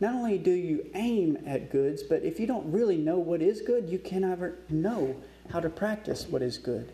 not 0.00 0.14
only 0.14 0.38
do 0.38 0.50
you 0.50 0.86
aim 0.94 1.38
at 1.46 1.70
goods, 1.70 2.02
but 2.02 2.22
if 2.22 2.38
you 2.38 2.46
don't 2.46 2.70
really 2.70 2.96
know 2.96 3.18
what 3.18 3.40
is 3.40 3.62
good, 3.62 3.88
you 3.88 3.98
can 3.98 4.22
never 4.22 4.56
know 4.68 5.16
how 5.50 5.60
to 5.60 5.70
practice 5.70 6.26
what 6.28 6.42
is 6.42 6.58
good. 6.58 6.92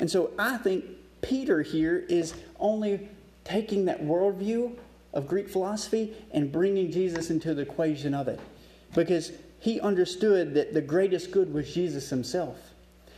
And 0.00 0.10
so 0.10 0.30
I 0.38 0.56
think 0.56 0.84
Peter 1.20 1.62
here 1.62 2.04
is 2.08 2.34
only 2.58 3.08
taking 3.44 3.84
that 3.86 4.02
worldview 4.02 4.76
of 5.12 5.26
Greek 5.26 5.48
philosophy 5.48 6.14
and 6.32 6.52
bringing 6.52 6.90
Jesus 6.90 7.30
into 7.30 7.54
the 7.54 7.62
equation 7.62 8.14
of 8.14 8.28
it. 8.28 8.40
Because 8.94 9.32
he 9.60 9.80
understood 9.80 10.54
that 10.54 10.74
the 10.74 10.80
greatest 10.80 11.30
good 11.30 11.52
was 11.52 11.72
Jesus 11.72 12.10
himself. 12.10 12.56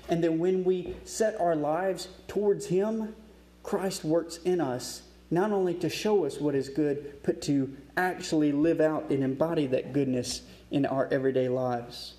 And 0.08 0.24
that 0.24 0.32
when 0.32 0.64
we 0.64 0.96
set 1.04 1.38
our 1.40 1.56
lives 1.56 2.08
towards 2.28 2.66
him, 2.66 3.14
Christ 3.62 4.04
works 4.04 4.38
in 4.44 4.60
us 4.60 5.02
not 5.30 5.52
only 5.52 5.74
to 5.74 5.90
show 5.90 6.24
us 6.24 6.38
what 6.38 6.54
is 6.54 6.68
good, 6.68 7.20
but 7.22 7.42
to 7.42 7.76
actually 7.96 8.52
live 8.52 8.80
out 8.80 9.10
and 9.10 9.22
embody 9.22 9.66
that 9.66 9.92
goodness 9.92 10.42
in 10.70 10.86
our 10.86 11.06
everyday 11.10 11.48
lives. 11.48 12.14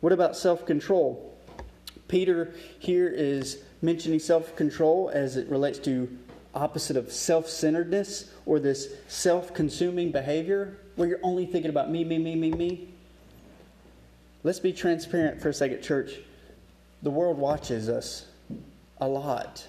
What 0.00 0.12
about 0.12 0.36
self 0.36 0.64
control? 0.64 1.36
Peter 2.06 2.54
here 2.78 3.08
is 3.08 3.62
mentioning 3.82 4.20
self 4.20 4.54
control 4.54 5.10
as 5.12 5.36
it 5.36 5.48
relates 5.48 5.78
to 5.80 6.16
opposite 6.58 6.96
of 6.96 7.12
self 7.12 7.48
centeredness 7.48 8.30
or 8.44 8.58
this 8.58 8.88
self 9.06 9.54
consuming 9.54 10.10
behavior 10.10 10.76
where 10.96 11.08
you're 11.08 11.20
only 11.22 11.46
thinking 11.46 11.70
about 11.70 11.90
me, 11.90 12.04
me, 12.04 12.18
me, 12.18 12.34
me, 12.34 12.50
me. 12.50 12.88
Let's 14.42 14.58
be 14.58 14.72
transparent 14.72 15.40
for 15.40 15.48
a 15.48 15.54
second, 15.54 15.82
church. 15.82 16.12
The 17.02 17.10
world 17.10 17.38
watches 17.38 17.88
us 17.88 18.26
a 19.00 19.08
lot, 19.08 19.66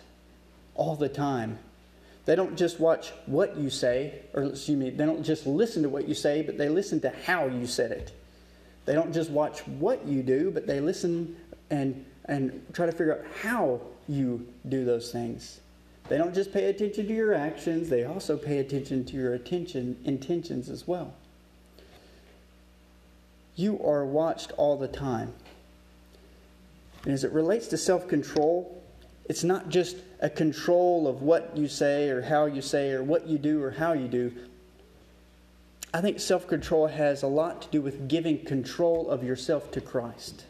all 0.74 0.96
the 0.96 1.10
time. 1.10 1.60
They 2.26 2.36
don't 2.36 2.58
just 2.58 2.80
watch 2.80 3.12
what 3.26 3.58
you 3.58 3.70
say, 3.70 4.22
or 4.34 4.44
excuse 4.44 4.78
me, 4.78 4.90
they 4.90 5.06
don't 5.06 5.24
just 5.24 5.46
listen 5.46 5.84
to 5.84 5.90
what 5.90 6.08
you 6.08 6.16
say, 6.16 6.42
but 6.42 6.58
they 6.58 6.70
listen 6.70 7.00
to 7.02 7.14
how 7.26 7.46
you 7.46 7.66
said 7.68 7.92
it. 7.92 8.12
They 8.86 8.94
don't 8.94 9.14
just 9.14 9.30
watch 9.30 9.60
what 9.68 10.06
you 10.08 10.24
do, 10.24 10.52
but 10.52 10.66
they 10.66 10.80
listen 10.80 11.36
and, 11.70 12.06
and 12.26 12.66
try 12.74 12.86
to 12.88 12.92
figure 12.92 13.20
out 13.20 13.26
how 13.42 13.82
you 14.08 14.48
do 14.68 14.86
those 14.86 15.12
things. 15.12 15.60
They 16.10 16.18
don't 16.18 16.34
just 16.34 16.52
pay 16.52 16.66
attention 16.66 17.08
to 17.08 17.14
your 17.14 17.36
actions, 17.36 17.88
they 17.88 18.04
also 18.04 18.36
pay 18.36 18.58
attention 18.58 19.06
to 19.06 19.16
your 19.16 19.36
attention 19.36 19.96
intentions 20.04 20.68
as 20.68 20.88
well. 20.88 21.14
You 23.56 23.80
are 23.86 24.06
watched 24.06 24.52
all 24.54 24.76
the 24.76 24.88
time. 24.88 25.34
And 27.04 27.14
as 27.14 27.24
it 27.24 27.32
relates 27.32 27.68
to 27.68 27.78
self 27.78 28.08
control, 28.08 28.82
it's 29.26 29.44
not 29.44 29.70
just 29.70 29.98
a 30.20 30.30
control 30.30 31.08
of 31.08 31.22
what 31.22 31.56
you 31.56 31.68
say 31.68 32.10
or 32.10 32.24
how 32.24 32.46
you 32.46 32.62
say 32.62 32.92
or 32.92 33.04
what 33.04 33.28
you 33.28 33.38
do 33.38 33.62
or 33.62 33.72
how 33.72 33.94
you 33.94 34.08
do. 34.08 34.34
I 35.94 36.02
think 36.02 36.20
self 36.20 36.48
control 36.48 36.88
has 36.88 37.22
a 37.22 37.28
lot 37.28 37.62
to 37.62 37.68
do 37.70 37.82
with 37.82 38.08
giving 38.08 38.44
control 38.44 39.12
of 39.12 39.24
yourself 39.24 39.72
to 39.72 39.82
Christ. 39.82 40.46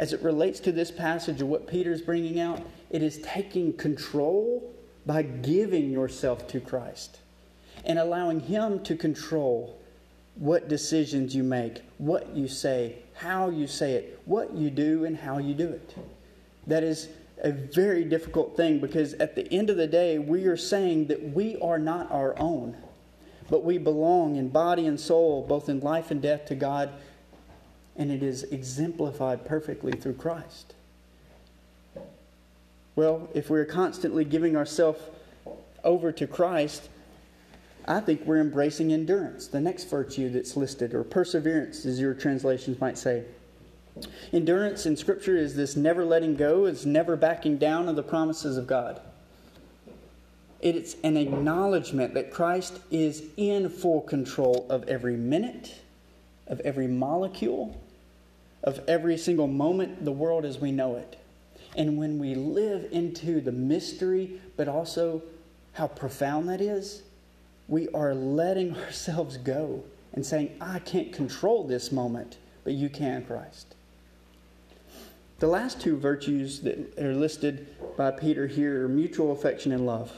As 0.00 0.14
it 0.14 0.22
relates 0.22 0.60
to 0.60 0.72
this 0.72 0.90
passage 0.90 1.42
of 1.42 1.48
what 1.48 1.66
Peter's 1.66 2.00
bringing 2.00 2.40
out, 2.40 2.62
it 2.88 3.02
is 3.02 3.20
taking 3.22 3.74
control 3.74 4.74
by 5.04 5.20
giving 5.20 5.90
yourself 5.90 6.48
to 6.48 6.58
Christ 6.58 7.18
and 7.84 7.98
allowing 7.98 8.40
Him 8.40 8.82
to 8.84 8.96
control 8.96 9.78
what 10.36 10.70
decisions 10.70 11.36
you 11.36 11.42
make, 11.42 11.82
what 11.98 12.34
you 12.34 12.48
say, 12.48 12.96
how 13.12 13.50
you 13.50 13.66
say 13.66 13.92
it, 13.92 14.22
what 14.24 14.54
you 14.54 14.70
do, 14.70 15.04
and 15.04 15.18
how 15.18 15.36
you 15.36 15.52
do 15.52 15.68
it. 15.68 15.94
That 16.66 16.82
is 16.82 17.10
a 17.42 17.52
very 17.52 18.04
difficult 18.04 18.56
thing 18.56 18.78
because 18.80 19.12
at 19.14 19.34
the 19.34 19.52
end 19.52 19.68
of 19.68 19.76
the 19.76 19.86
day, 19.86 20.18
we 20.18 20.46
are 20.46 20.56
saying 20.56 21.08
that 21.08 21.34
we 21.34 21.58
are 21.60 21.78
not 21.78 22.10
our 22.10 22.38
own, 22.38 22.74
but 23.50 23.64
we 23.64 23.76
belong 23.76 24.36
in 24.36 24.48
body 24.48 24.86
and 24.86 24.98
soul, 24.98 25.44
both 25.46 25.68
in 25.68 25.80
life 25.80 26.10
and 26.10 26.22
death, 26.22 26.46
to 26.46 26.54
God, 26.54 26.90
and 27.96 28.10
it 28.10 28.22
is 28.22 28.44
exemplified 28.44 29.44
perfectly 29.44 29.92
through 29.92 30.14
Christ. 30.14 30.74
Well, 32.96 33.28
if 33.34 33.50
we're 33.50 33.64
constantly 33.64 34.24
giving 34.24 34.56
ourselves 34.56 35.00
over 35.84 36.12
to 36.12 36.26
Christ, 36.26 36.88
I 37.86 38.00
think 38.00 38.24
we're 38.26 38.40
embracing 38.40 38.92
endurance, 38.92 39.46
the 39.46 39.60
next 39.60 39.84
virtue 39.84 40.28
that's 40.28 40.56
listed, 40.56 40.94
or 40.94 41.02
perseverance, 41.02 41.84
as 41.86 41.98
your 41.98 42.14
translations 42.14 42.80
might 42.80 42.98
say. 42.98 43.24
Endurance 44.32 44.86
in 44.86 44.96
Scripture 44.96 45.36
is 45.36 45.56
this 45.56 45.76
never 45.76 46.04
letting 46.04 46.36
go, 46.36 46.66
is 46.66 46.86
never 46.86 47.16
backing 47.16 47.58
down 47.58 47.88
of 47.88 47.96
the 47.96 48.02
promises 48.02 48.56
of 48.56 48.66
God. 48.66 49.00
It's 50.60 50.96
an 51.02 51.16
acknowledgement 51.16 52.14
that 52.14 52.30
Christ 52.30 52.80
is 52.90 53.24
in 53.36 53.68
full 53.68 54.02
control 54.02 54.66
of 54.68 54.86
every 54.88 55.16
minute, 55.16 55.80
of 56.50 56.60
every 56.60 56.86
molecule, 56.86 57.80
of 58.62 58.82
every 58.86 59.16
single 59.16 59.46
moment, 59.46 60.04
the 60.04 60.12
world 60.12 60.44
as 60.44 60.58
we 60.58 60.70
know 60.70 60.96
it. 60.96 61.16
And 61.76 61.96
when 61.96 62.18
we 62.18 62.34
live 62.34 62.88
into 62.90 63.40
the 63.40 63.52
mystery, 63.52 64.40
but 64.56 64.68
also 64.68 65.22
how 65.72 65.86
profound 65.86 66.48
that 66.48 66.60
is, 66.60 67.02
we 67.68 67.88
are 67.90 68.14
letting 68.14 68.76
ourselves 68.84 69.38
go 69.38 69.84
and 70.12 70.26
saying, 70.26 70.56
I 70.60 70.80
can't 70.80 71.12
control 71.12 71.66
this 71.66 71.92
moment, 71.92 72.36
but 72.64 72.74
you 72.74 72.90
can, 72.90 73.24
Christ. 73.24 73.74
The 75.38 75.46
last 75.46 75.80
two 75.80 75.96
virtues 75.96 76.60
that 76.60 76.98
are 76.98 77.14
listed 77.14 77.66
by 77.96 78.10
Peter 78.10 78.46
here 78.46 78.84
are 78.84 78.88
mutual 78.88 79.32
affection 79.32 79.72
and 79.72 79.86
love. 79.86 80.12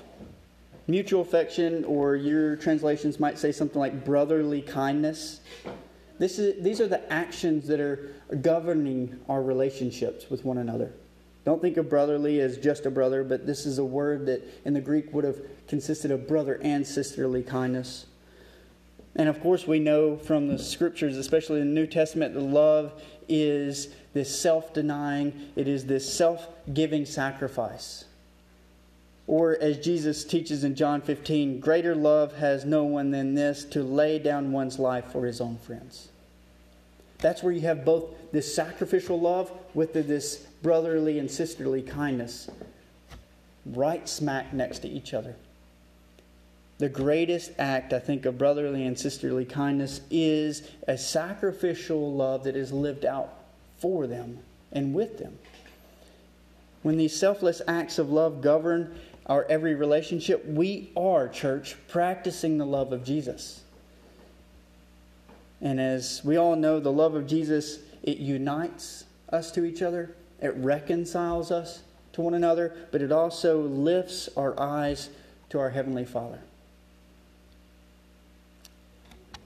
Mutual 0.89 1.21
affection, 1.21 1.85
or 1.85 2.17
your 2.17 2.57
translations 2.57 3.21
might 3.21 3.39
say 3.39 3.53
something 3.53 3.79
like 3.79 4.05
brotherly 4.05 4.63
kindness. 4.63 5.41
This 6.19 6.39
is, 6.39 6.63
these 6.63 6.81
are 6.81 6.89
the 6.89 7.13
actions 7.13 7.67
that 7.69 7.81
are 7.81 8.15
governing 8.41 9.21
our 9.29 9.43
relationships 9.43 10.31
with 10.31 10.45
one 10.45 10.59
another. 10.59 10.93
Don't 11.45 11.61
think 11.61 11.77
of 11.77 11.89
brotherly 11.89 12.41
as 12.41 12.59
just 12.59 12.87
a 12.87 12.91
brother, 12.91 13.25
but 13.25 13.47
this 13.47 13.67
is 13.67 13.79
a 13.79 13.85
word 13.85 14.27
that 14.27 14.43
in 14.65 14.75
the 14.75 14.81
Greek 14.81 15.13
would 15.13 15.25
have 15.25 15.41
consisted 15.67 16.11
of 16.11 16.29
brother 16.29 16.61
and 16.63 16.87
sisterly 16.87 17.43
kindness. 17.43 18.07
And 19.17 19.29
of 19.29 19.41
course, 19.41 19.67
we 19.67 19.79
know 19.79 20.17
from 20.17 20.49
the 20.49 20.59
scriptures, 20.59 21.17
especially 21.17 21.61
in 21.61 21.75
the 21.75 21.81
New 21.81 21.87
Testament, 21.87 22.35
that 22.35 22.41
love 22.41 23.03
is 23.29 23.89
this 24.15 24.39
self 24.39 24.73
denying, 24.73 25.51
it 25.57 25.69
is 25.69 25.87
this 25.87 26.11
self 26.11 26.49
giving 26.73 27.05
sacrifice. 27.05 28.05
Or 29.27 29.57
as 29.61 29.79
Jesus 29.79 30.25
teaches 30.25 30.65
in 30.65 30.75
John 30.75 31.01
15, 31.01 31.61
greater 31.61 31.95
love 31.95 32.37
has 32.37 32.65
no 32.65 32.85
one 32.85 33.11
than 33.11 33.35
this 33.35 33.65
to 33.67 33.83
lay 33.83 34.19
down 34.19 34.53
one's 34.53 34.79
life 34.79 35.13
for 35.13 35.27
his 35.27 35.41
own 35.41 35.59
friends. 35.59 36.09
That's 37.19 37.43
where 37.43 37.53
you 37.53 37.61
have 37.61 37.85
both 37.85 38.07
this 38.33 38.53
sacrificial 38.53 39.21
love 39.21 39.53
with 39.75 39.93
this 39.93 40.39
brotherly 40.63 41.19
and 41.19 41.31
sisterly 41.31 41.83
kindness 41.83 42.51
right 43.65 44.09
smack 44.09 44.53
next 44.53 44.81
to 44.81 44.89
each 44.89 45.15
other. 45.15 45.37
The 46.79 46.89
greatest 46.89 47.53
act, 47.59 47.93
I 47.93 48.01
think, 48.01 48.27
of 48.27 48.39
brotherly 48.39 48.85
and 48.85 48.99
sisterly 48.99 49.45
kindness 49.45 50.01
is 50.11 50.69
a 50.89 50.99
sacrificial 50.99 52.13
love 52.13 52.43
that 52.45 52.57
is 52.57 52.73
lived 52.73 53.05
out 53.05 53.33
for 53.79 54.09
them 54.09 54.39
and 54.73 54.93
with 54.93 55.19
them. 55.19 55.39
When 56.83 56.97
these 56.97 57.15
selfless 57.15 57.63
acts 57.69 58.01
of 58.01 58.11
love 58.11 58.41
govern 58.41 58.99
our 59.27 59.45
every 59.45 59.75
relationship, 59.75 60.45
we 60.47 60.91
are, 60.97 61.29
church, 61.29 61.77
practicing 61.89 62.59
the 62.59 62.67
love 62.67 62.93
of 62.93 63.05
Jesus. 63.05 63.63
And 65.61 65.81
as 65.81 66.23
we 66.25 66.37
all 66.37 66.57
know, 66.57 66.81
the 66.81 66.93
love 66.93 67.15
of 67.15 67.27
Jesus, 67.27 67.79
it 68.03 68.19
unites 68.19 69.05
us 69.31 69.53
to 69.53 69.65
each 69.65 69.81
other, 69.81 70.15
it 70.41 70.55
reconciles 70.57 71.53
us 71.53 71.83
to 72.15 72.21
one 72.21 72.35
another, 72.35 72.75
but 72.91 73.01
it 73.01 73.13
also 73.13 73.61
lifts 73.63 74.29
our 74.37 74.59
eyes 74.61 75.09
to 75.51 75.59
our 75.59 75.71
Heavenly 75.71 76.05
Father. 76.05 76.41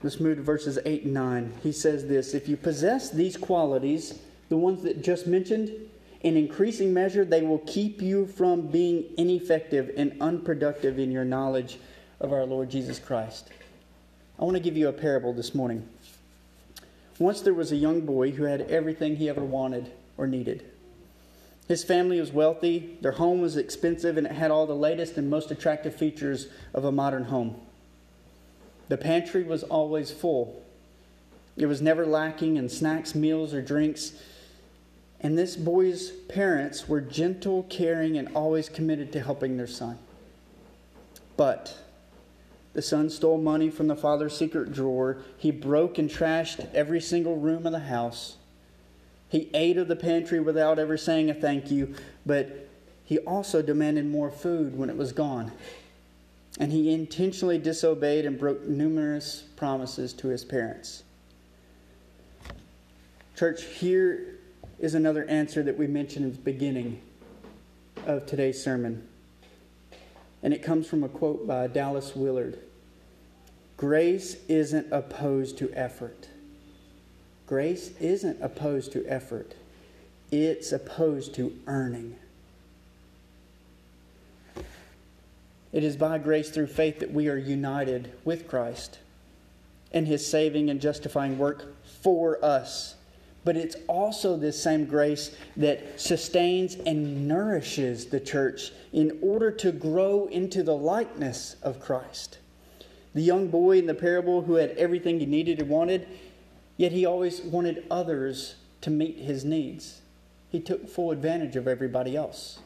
Let's 0.03 0.21
move 0.21 0.37
to 0.37 0.43
verses 0.43 0.79
8 0.85 1.05
and 1.05 1.15
9. 1.15 1.53
He 1.63 1.73
says 1.73 2.07
this 2.07 2.35
If 2.35 2.49
you 2.49 2.57
possess 2.57 3.11
these 3.11 3.37
qualities, 3.37 4.19
the 4.49 4.57
ones 4.57 4.83
that 4.83 5.03
just 5.03 5.27
mentioned, 5.27 5.71
in 6.27 6.37
increasing 6.37 6.93
measure, 6.93 7.25
they 7.25 7.43
will 7.43 7.61
keep 7.61 8.03
you 8.03 8.27
from 8.27 8.67
being 8.67 9.05
ineffective 9.17 9.93
and 9.97 10.21
unproductive 10.21 10.99
in 10.99 11.13
your 11.13 11.25
knowledge 11.25 11.79
of 12.19 12.33
our 12.33 12.45
Lord 12.45 12.69
Jesus 12.69 12.99
Christ. 12.99 13.49
I 14.37 14.43
want 14.43 14.57
to 14.57 14.63
give 14.63 14.77
you 14.77 14.89
a 14.89 14.93
parable 14.93 15.33
this 15.33 15.55
morning. 15.55 15.89
Once 17.21 17.43
there 17.43 17.55
was 17.55 17.71
a 17.71 17.77
young 17.77 18.01
boy 18.01 18.33
who 18.33 18.43
had 18.43 18.63
everything 18.63 19.15
he 19.15 19.29
ever 19.29 19.45
wanted 19.45 19.93
or 20.17 20.27
needed. 20.27 20.65
His 21.69 21.85
family 21.85 22.19
was 22.19 22.33
wealthy, 22.33 22.99
their 23.03 23.13
home 23.13 23.41
was 23.41 23.57
expensive, 23.57 24.17
and 24.17 24.27
it 24.27 24.33
had 24.33 24.51
all 24.51 24.67
the 24.67 24.75
latest 24.75 25.17
and 25.17 25.31
most 25.31 25.53
attractive 25.53 25.95
features 25.95 26.49
of 26.75 26.85
a 26.85 26.91
modern 26.91 27.27
home. 27.27 27.55
The 28.89 28.99
pantry 28.99 29.45
was 29.45 29.63
always 29.63 30.11
full. 30.11 30.61
It 31.57 31.67
was 31.67 31.81
never 31.81 32.05
lacking 32.05 32.57
in 32.57 32.69
snacks, 32.69 33.15
meals, 33.15 33.55
or 33.55 33.63
drinks. 33.63 34.11
And 35.27 35.37
this 35.37 35.57
boy's 35.57 36.11
parents 36.29 36.89
were 36.89 37.01
gentle, 37.01 37.65
caring, 37.65 38.17
and 38.17 38.29
always 38.29 38.69
committed 38.69 39.11
to 39.11 39.21
helping 39.21 39.57
their 39.57 39.67
son. 39.67 39.99
But 41.37 41.77
the 42.75 42.81
son 42.81 43.11
stole 43.11 43.37
money 43.37 43.69
from 43.69 43.89
the 43.89 43.97
father's 43.97 44.39
secret 44.39 44.73
drawer. 44.73 45.19
He 45.37 45.51
broke 45.51 45.99
and 45.99 46.09
trashed 46.09 46.73
every 46.73 47.01
single 47.01 47.39
room 47.39 47.67
of 47.67 47.73
the 47.73 47.81
house. 47.81 48.37
He 49.29 49.51
ate 49.53 49.79
of 49.79 49.89
the 49.89 49.97
pantry 49.97 50.39
without 50.39 50.79
ever 50.79 50.97
saying 50.97 51.29
a 51.29 51.35
thank 51.35 51.73
you, 51.73 51.97
but 52.25 52.69
he 53.03 53.19
also 53.19 53.63
demanded 53.63 54.07
more 54.07 54.31
food 54.31 54.79
when 54.79 54.89
it 54.89 54.97
was 54.97 55.11
gone. 55.11 55.51
And 56.61 56.71
he 56.71 56.95
intentionally 56.95 57.59
disobeyed 57.59 58.27
and 58.27 58.39
broke 58.39 58.63
numerous 58.63 59.43
promises 59.57 60.13
to 60.13 60.29
his 60.29 60.45
parents. 60.45 61.03
Church, 63.35 63.65
here 63.65 64.36
is 64.79 64.95
another 64.95 65.25
answer 65.25 65.63
that 65.63 65.79
we 65.79 65.87
mentioned 65.87 66.27
at 66.27 66.33
the 66.33 66.53
beginning 66.53 67.01
of 68.07 68.27
today's 68.27 68.63
sermon. 68.63 69.07
And 70.43 70.53
it 70.53 70.63
comes 70.63 70.87
from 70.87 71.03
a 71.03 71.09
quote 71.09 71.47
by 71.47 71.67
Dallas 71.67 72.15
Willard 72.15 72.59
Grace 73.77 74.37
isn't 74.49 74.91
opposed 74.91 75.59
to 75.59 75.71
effort. 75.73 76.29
Grace 77.47 77.93
isn't 78.01 78.43
opposed 78.43 78.93
to 78.93 79.07
effort, 79.07 79.55
it's 80.31 80.73
opposed 80.73 81.35
to 81.35 81.57
earning. 81.67 82.17
It 85.73 85.85
is 85.85 85.97
by 85.97 86.19
grace 86.19 86.49
through 86.49 86.69
faith 86.69 87.01
that 87.01 87.13
we 87.13 87.29
are 87.29 87.37
united 87.37 88.13
with 88.25 88.49
Christ 88.49 88.99
and 89.93 90.07
his 90.07 90.27
saving 90.27 90.71
and 90.71 90.81
justifying 90.81 91.39
work 91.39 91.75
for 91.85 92.43
us. 92.45 92.96
But 93.47 93.57
it's 93.57 93.77
also 93.87 94.37
this 94.37 94.61
same 94.61 94.87
grace 94.87 95.31
that 95.57 96.01
sustains 96.01 96.75
and 96.85 97.29
nourishes 97.29 98.07
the 98.07 98.19
church 98.19 98.73
in 98.93 99.21
order 99.23 99.53
to 99.53 99.71
grow 99.71 100.27
into 100.27 100.65
the 100.65 100.75
likeness 100.75 101.55
of 101.63 101.79
Christ. 101.79 102.39
The 103.15 103.23
young 103.23 103.47
boy 103.47 103.79
in 103.79 103.87
the 103.87 103.95
parable 103.95 104.43
who 104.43 104.55
had 104.55 104.71
everything 104.71 105.21
he 105.21 105.27
needed 105.27 105.61
and 105.61 105.71
wanted, 105.71 106.09
yet 106.77 106.91
he 106.91 107.07
always 107.07 107.41
wanted 107.41 107.87
others 107.89 108.57
to 108.81 108.91
meet 108.91 109.19
his 109.19 109.45
needs. 109.45 110.01
He 110.49 110.59
took 110.59 110.89
full 110.89 111.13
advantage 111.13 111.55
of 111.55 111.69
everybody 111.69 112.17
else. 112.17 112.59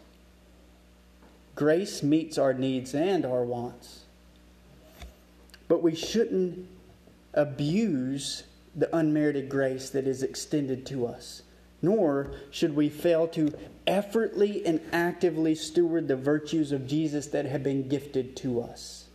Grace 1.56 2.02
meets 2.02 2.38
our 2.38 2.54
needs 2.54 2.94
and 2.94 3.26
our 3.26 3.44
wants. 3.44 4.04
But 5.68 5.82
we 5.82 5.94
shouldn't 5.94 6.66
abuse 7.34 8.44
the 8.74 8.94
unmerited 8.94 9.48
grace 9.48 9.90
that 9.90 10.06
is 10.06 10.22
extended 10.22 10.86
to 10.86 11.06
us, 11.06 11.42
nor 11.82 12.30
should 12.50 12.76
we 12.76 12.88
fail 12.88 13.26
to 13.28 13.52
effortly 13.86 14.64
and 14.64 14.80
actively 14.92 15.54
steward 15.54 16.06
the 16.08 16.16
virtues 16.16 16.72
of 16.72 16.86
Jesus 16.86 17.26
that 17.28 17.46
have 17.46 17.62
been 17.62 17.88
gifted 17.88 18.36
to 18.36 18.60
us. 18.60 19.06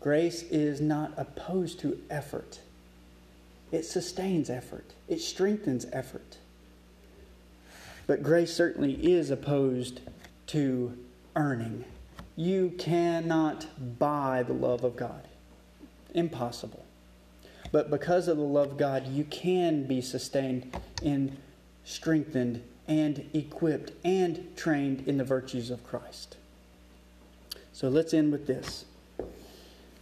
Grace 0.00 0.42
is 0.44 0.80
not 0.80 1.12
opposed 1.16 1.78
to 1.80 2.00
effort. 2.10 2.60
It 3.70 3.84
sustains 3.84 4.50
effort. 4.50 4.94
It 5.08 5.20
strengthens 5.20 5.86
effort. 5.92 6.38
But 8.06 8.22
grace 8.22 8.52
certainly 8.52 8.94
is 8.94 9.30
opposed 9.30 10.00
to 10.48 10.98
earning. 11.36 11.84
You 12.34 12.74
cannot 12.78 13.66
buy 13.98 14.42
the 14.42 14.54
love 14.54 14.82
of 14.82 14.96
God. 14.96 15.28
Impossible. 16.14 16.84
But 17.72 17.90
because 17.90 18.28
of 18.28 18.36
the 18.36 18.42
love 18.42 18.72
of 18.72 18.76
God, 18.78 19.06
you 19.06 19.24
can 19.24 19.86
be 19.86 20.00
sustained 20.00 20.76
and 21.04 21.36
strengthened 21.84 22.62
and 22.88 23.28
equipped 23.32 23.92
and 24.04 24.56
trained 24.56 25.06
in 25.06 25.18
the 25.18 25.24
virtues 25.24 25.70
of 25.70 25.84
Christ. 25.84 26.36
So 27.72 27.88
let's 27.88 28.12
end 28.12 28.32
with 28.32 28.46
this. 28.46 28.84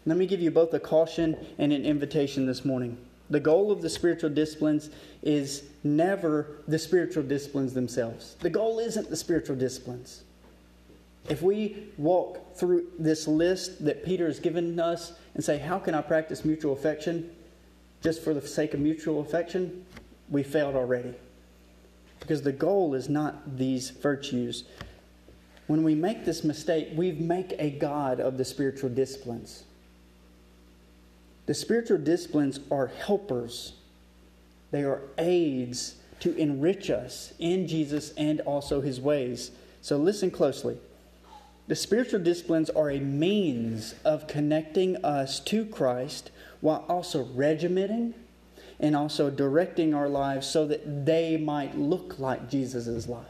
Let 0.07 0.17
me 0.17 0.27
give 0.27 0.41
you 0.41 0.51
both 0.51 0.73
a 0.73 0.81
caution 0.81 1.37
and 1.59 1.73
an 1.73 1.85
invitation 1.85 2.47
this 2.47 2.65
morning. 2.65 2.97
The 3.31 3.41
goal 3.41 3.71
of 3.71 3.83
the 3.83 3.91
spiritual 3.91 4.31
disciplines 4.31 4.89
is 5.23 5.65
never 5.85 6.63
the 6.67 6.79
spiritual 6.79 7.25
disciplines 7.25 7.75
themselves. 7.75 8.37
The 8.41 8.49
goal 8.49 8.79
isn't 8.79 9.11
the 9.11 9.17
spiritual 9.17 9.57
disciplines. 9.57 10.23
If 11.29 11.43
we 11.43 11.89
walk 11.99 12.57
through 12.57 12.87
this 12.99 13.29
list 13.29 13.85
that 13.85 14.03
Peter 14.03 14.27
has 14.27 14.41
given 14.41 14.81
us 14.81 15.13
and 15.35 15.45
say, 15.45 15.59
How 15.59 15.79
can 15.79 15.95
I 15.95 16.01
practice 16.01 16.45
mutual 16.45 16.73
affection? 16.73 17.31
Just 18.03 18.23
for 18.23 18.33
the 18.33 18.47
sake 18.47 18.75
of 18.75 18.81
mutual 18.81 19.21
affection, 19.21 19.85
we 20.29 20.43
failed 20.43 20.75
already. 20.75 21.15
Because 22.21 22.43
the 22.43 22.53
goal 22.53 22.95
is 22.95 23.09
not 23.09 23.57
these 23.57 23.91
virtues. 23.91 24.65
When 25.67 25.83
we 25.83 25.95
make 25.95 26.25
this 26.25 26.45
mistake, 26.45 26.89
we 26.95 27.13
make 27.13 27.55
a 27.59 27.71
God 27.71 28.21
of 28.21 28.39
the 28.39 28.45
spiritual 28.45 28.91
disciplines. 28.91 29.65
The 31.47 31.55
spiritual 31.55 31.99
disciplines 31.99 32.61
are 32.71 32.89
helpers, 32.89 33.73
they 34.71 34.83
are 34.85 35.01
aids 35.17 35.95
to 36.21 36.37
enrich 36.37 36.91
us 36.91 37.33
in 37.39 37.67
Jesus 37.67 38.13
and 38.19 38.41
also 38.43 38.81
his 38.81 39.01
ways. 39.01 39.51
So 39.81 39.97
listen 39.97 40.31
closely. 40.31 40.79
The 41.69 41.77
spiritual 41.77 42.21
disciplines 42.21 42.71
are 42.71 42.91
a 42.91 42.99
means 42.99 43.95
of 44.03 44.27
connecting 44.27 44.97
us 45.05 45.39
to 45.41 45.67
Christ 45.67 46.31
while 46.63 46.87
also 46.89 47.25
regimenting 47.35 48.15
and 48.81 48.97
also 48.97 49.29
directing 49.29 49.93
our 49.93 50.09
lives 50.09 50.47
so 50.47 50.67
that 50.67 51.05
they 51.05 51.37
might 51.37 51.77
look 51.77 52.19
like 52.19 52.49
Jesus' 52.49 53.07
life. 53.07 53.27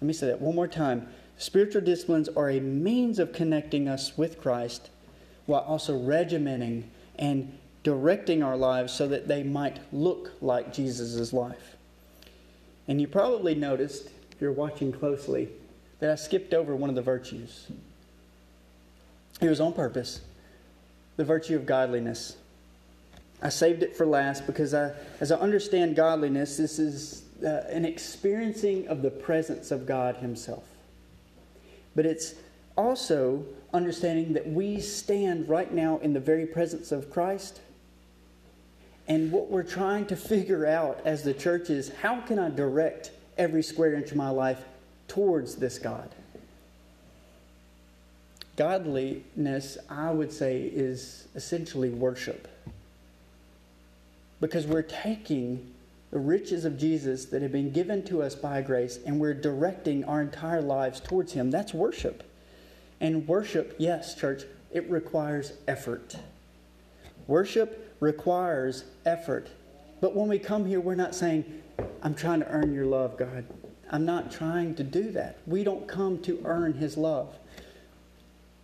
Let 0.00 0.06
me 0.06 0.14
say 0.14 0.28
that 0.28 0.40
one 0.40 0.54
more 0.54 0.66
time. 0.66 1.08
Spiritual 1.36 1.82
disciplines 1.82 2.30
are 2.30 2.48
a 2.48 2.60
means 2.60 3.18
of 3.18 3.34
connecting 3.34 3.86
us 3.86 4.16
with 4.16 4.40
Christ 4.40 4.88
while 5.44 5.60
also 5.60 5.98
regimenting 5.98 6.90
and 7.18 7.58
directing 7.82 8.42
our 8.42 8.56
lives 8.56 8.94
so 8.94 9.06
that 9.08 9.28
they 9.28 9.42
might 9.42 9.78
look 9.92 10.32
like 10.40 10.72
Jesus' 10.72 11.34
life. 11.34 11.76
And 12.88 12.98
you 12.98 13.08
probably 13.08 13.54
noticed, 13.54 14.06
if 14.32 14.40
you're 14.40 14.52
watching 14.52 14.90
closely, 14.90 15.50
that 16.00 16.10
I 16.10 16.14
skipped 16.16 16.52
over 16.52 16.74
one 16.74 16.90
of 16.90 16.96
the 16.96 17.02
virtues. 17.02 17.66
It 19.40 19.48
was 19.48 19.60
on 19.60 19.72
purpose 19.72 20.20
the 21.16 21.24
virtue 21.24 21.54
of 21.54 21.66
godliness. 21.66 22.36
I 23.42 23.50
saved 23.50 23.82
it 23.82 23.94
for 23.94 24.06
last 24.06 24.46
because 24.46 24.72
I, 24.72 24.92
as 25.20 25.30
I 25.30 25.36
understand 25.36 25.94
godliness, 25.94 26.56
this 26.56 26.78
is 26.78 27.24
uh, 27.44 27.64
an 27.68 27.84
experiencing 27.84 28.88
of 28.88 29.02
the 29.02 29.10
presence 29.10 29.70
of 29.70 29.84
God 29.84 30.16
Himself. 30.16 30.64
But 31.94 32.06
it's 32.06 32.36
also 32.74 33.44
understanding 33.74 34.32
that 34.32 34.46
we 34.46 34.80
stand 34.80 35.46
right 35.46 35.70
now 35.70 35.98
in 35.98 36.14
the 36.14 36.20
very 36.20 36.46
presence 36.46 36.90
of 36.90 37.10
Christ. 37.10 37.60
And 39.06 39.30
what 39.30 39.50
we're 39.50 39.62
trying 39.62 40.06
to 40.06 40.16
figure 40.16 40.64
out 40.64 41.00
as 41.04 41.22
the 41.22 41.34
church 41.34 41.68
is 41.68 41.90
how 42.00 42.20
can 42.22 42.38
I 42.38 42.48
direct 42.48 43.10
every 43.36 43.62
square 43.62 43.94
inch 43.94 44.10
of 44.10 44.16
my 44.16 44.30
life 44.30 44.64
towards 45.10 45.56
this 45.56 45.76
God. 45.78 46.08
Godliness, 48.54 49.76
I 49.88 50.12
would 50.12 50.32
say, 50.32 50.62
is 50.62 51.26
essentially 51.34 51.90
worship. 51.90 52.46
Because 54.40 54.68
we're 54.68 54.82
taking 54.82 55.74
the 56.12 56.20
riches 56.20 56.64
of 56.64 56.78
Jesus 56.78 57.24
that 57.26 57.42
have 57.42 57.50
been 57.50 57.72
given 57.72 58.04
to 58.04 58.22
us 58.22 58.36
by 58.36 58.62
grace 58.62 59.00
and 59.04 59.18
we're 59.18 59.34
directing 59.34 60.04
our 60.04 60.20
entire 60.20 60.62
lives 60.62 61.00
towards 61.00 61.32
Him. 61.32 61.50
That's 61.50 61.74
worship. 61.74 62.22
And 63.00 63.26
worship, 63.26 63.74
yes, 63.78 64.14
church, 64.14 64.44
it 64.70 64.88
requires 64.88 65.54
effort. 65.66 66.16
Worship 67.26 67.96
requires 67.98 68.84
effort. 69.04 69.48
But 70.00 70.14
when 70.14 70.28
we 70.28 70.38
come 70.38 70.66
here, 70.66 70.80
we're 70.80 70.94
not 70.94 71.16
saying, 71.16 71.62
I'm 72.00 72.14
trying 72.14 72.40
to 72.40 72.48
earn 72.48 72.72
your 72.72 72.86
love, 72.86 73.16
God. 73.16 73.44
I'm 73.90 74.04
not 74.06 74.30
trying 74.30 74.76
to 74.76 74.84
do 74.84 75.10
that. 75.12 75.38
We 75.46 75.64
don't 75.64 75.88
come 75.88 76.22
to 76.22 76.40
earn 76.44 76.74
His 76.74 76.96
love, 76.96 77.36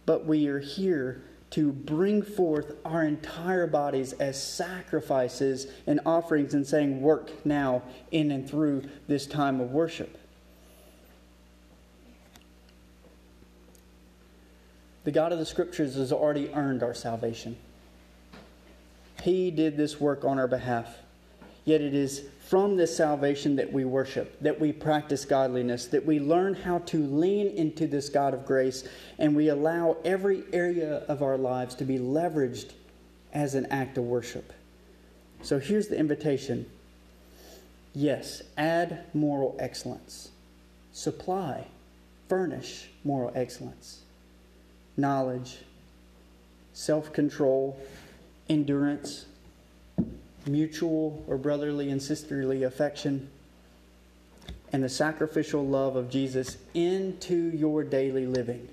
but 0.07 0.25
we 0.25 0.47
are 0.47 0.61
here 0.61 1.23
to 1.51 1.73
bring 1.73 2.23
forth 2.23 2.77
our 2.85 3.05
entire 3.05 3.67
bodies 3.67 4.13
as 4.15 4.41
sacrifices 4.41 5.67
and 5.87 6.01
offerings 6.07 6.55
and 6.55 6.67
saying, 6.67 7.01
Work 7.01 7.45
now 7.45 7.83
in 8.11 8.31
and 8.31 8.49
through 8.49 8.85
this 9.09 9.27
time 9.27 9.61
of 9.61 9.73
worship. 9.73 10.17
The 15.05 15.13
God 15.13 15.33
of 15.33 15.39
the 15.39 15.47
Scriptures 15.47 15.95
has 15.95 16.13
already 16.13 16.53
earned 16.53 16.83
our 16.83 16.95
salvation. 16.95 17.57
He 19.23 19.51
did 19.51 19.77
this 19.77 20.01
work 20.01 20.25
on 20.25 20.39
our 20.39 20.49
behalf. 20.49 20.99
Yet 21.67 21.81
it 21.81 21.95
is 21.95 22.23
from 22.49 22.77
this 22.77 22.97
salvation 22.97 23.57
that 23.57 23.73
we 23.73 23.85
worship, 23.85 24.41
that 24.41 24.59
we 24.59 24.73
practice 24.73 25.25
godliness, 25.25 25.87
that 25.89 26.07
we 26.07 26.21
learn 26.21 26.55
how 26.55 26.79
to 26.79 26.99
lean 26.99 27.49
into 27.49 27.89
this 27.89 28.09
God 28.09 28.33
of 28.33 28.47
grace, 28.47 28.89
and 29.19 29.35
we 29.35 29.49
allow 29.49 29.97
every 30.05 30.45
area 30.53 30.99
of 31.09 31.23
our 31.23 31.37
lives 31.37 31.75
to 31.75 31.85
be 31.85 31.99
leveraged 31.99 32.71
as 33.33 33.57
an 33.57 33.67
act 33.67 33.99
of 33.99 34.05
worship. 34.05 34.53
So 35.43 35.59
here's 35.59 35.89
the 35.89 35.99
invitation. 35.99 36.71
Yes, 37.95 38.43
add 38.57 39.05
moral 39.13 39.57
excellence, 39.59 40.31
supply, 40.93 41.67
furnish 42.29 42.91
moral 43.03 43.33
excellence, 43.35 44.03
knowledge, 44.97 45.59
self 46.73 47.13
control, 47.13 47.77
endurance 48.49 49.27
mutual 50.47 51.25
or 51.27 51.37
brotherly 51.37 51.91
and 51.91 52.03
sisterly 52.03 52.63
affection, 52.63 53.29
and 54.73 54.83
the 54.83 54.89
sacrificial 54.89 55.67
love 55.67 55.97
of 55.97 56.11
Jesus 56.11 56.57
into 56.75 57.51
your 57.51 57.85
daily 57.85 58.27
living 58.27 58.69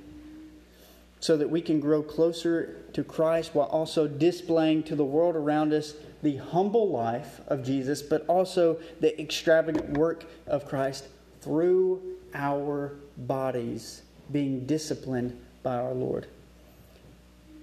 so 1.23 1.38
that 1.38 1.49
we 1.49 1.62
can 1.62 1.79
grow 1.79 2.03
closer 2.03 2.75
to 2.91 3.01
Christ 3.01 3.55
while 3.55 3.67
also 3.67 4.07
displaying 4.07 4.83
to 4.83 4.95
the 4.95 5.05
world 5.05 5.38
around 5.38 5.71
us 5.71 5.93
the 6.21 6.36
humble 6.36 6.89
life 6.89 7.39
of 7.47 7.63
Jesus, 7.63 8.01
but 8.01 8.25
also 8.27 8.77
the 8.99 9.17
extravagant 9.21 9.97
work 9.97 10.25
of 10.47 10.67
Christ 10.67 11.07
through 11.39 12.01
our 12.33 12.95
bodies 13.15 14.01
being 14.33 14.65
disciplined 14.65 15.39
by 15.63 15.75
our 15.75 15.93
Lord. 15.93 16.27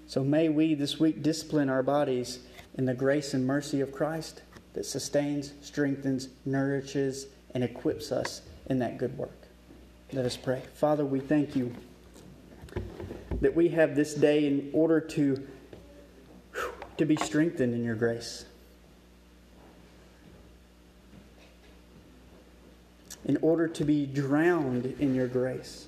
So 0.07 0.25
may 0.25 0.49
we 0.49 0.75
this 0.75 0.99
week 0.99 1.23
discipline 1.23 1.69
our 1.69 1.83
bodies 1.83 2.39
in 2.81 2.87
the 2.87 2.95
grace 2.95 3.35
and 3.35 3.47
mercy 3.47 3.83
of 3.83 3.93
Christ 3.93 4.41
that 4.73 4.87
sustains, 4.87 5.53
strengthens, 5.61 6.31
nourishes, 6.47 7.27
and 7.53 7.63
equips 7.63 8.11
us 8.11 8.41
in 8.71 8.79
that 8.79 8.97
good 8.97 9.19
work. 9.19 9.37
Let 10.15 10.25
us 10.25 10.35
pray. 10.35 10.63
Father, 10.73 11.05
we 11.05 11.21
thank 11.21 11.55
you 11.55 11.75
that 13.43 13.55
we 13.55 13.69
have 13.69 13.95
this 13.95 14.15
day 14.15 14.47
in 14.47 14.71
order 14.73 14.99
to, 14.99 15.47
to 16.97 17.05
be 17.05 17.17
strengthened 17.17 17.75
in 17.75 17.85
your 17.85 17.97
grace. 17.97 18.47
In 23.27 23.37
order 23.43 23.69
to 23.69 23.85
be 23.85 24.07
drowned 24.07 24.87
in 24.99 25.15
your 25.15 25.29
grace. 25.29 25.87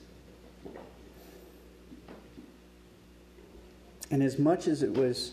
And 4.11 4.23
as 4.23 4.39
much 4.39 4.69
as 4.69 4.83
it 4.83 4.93
was 4.93 5.33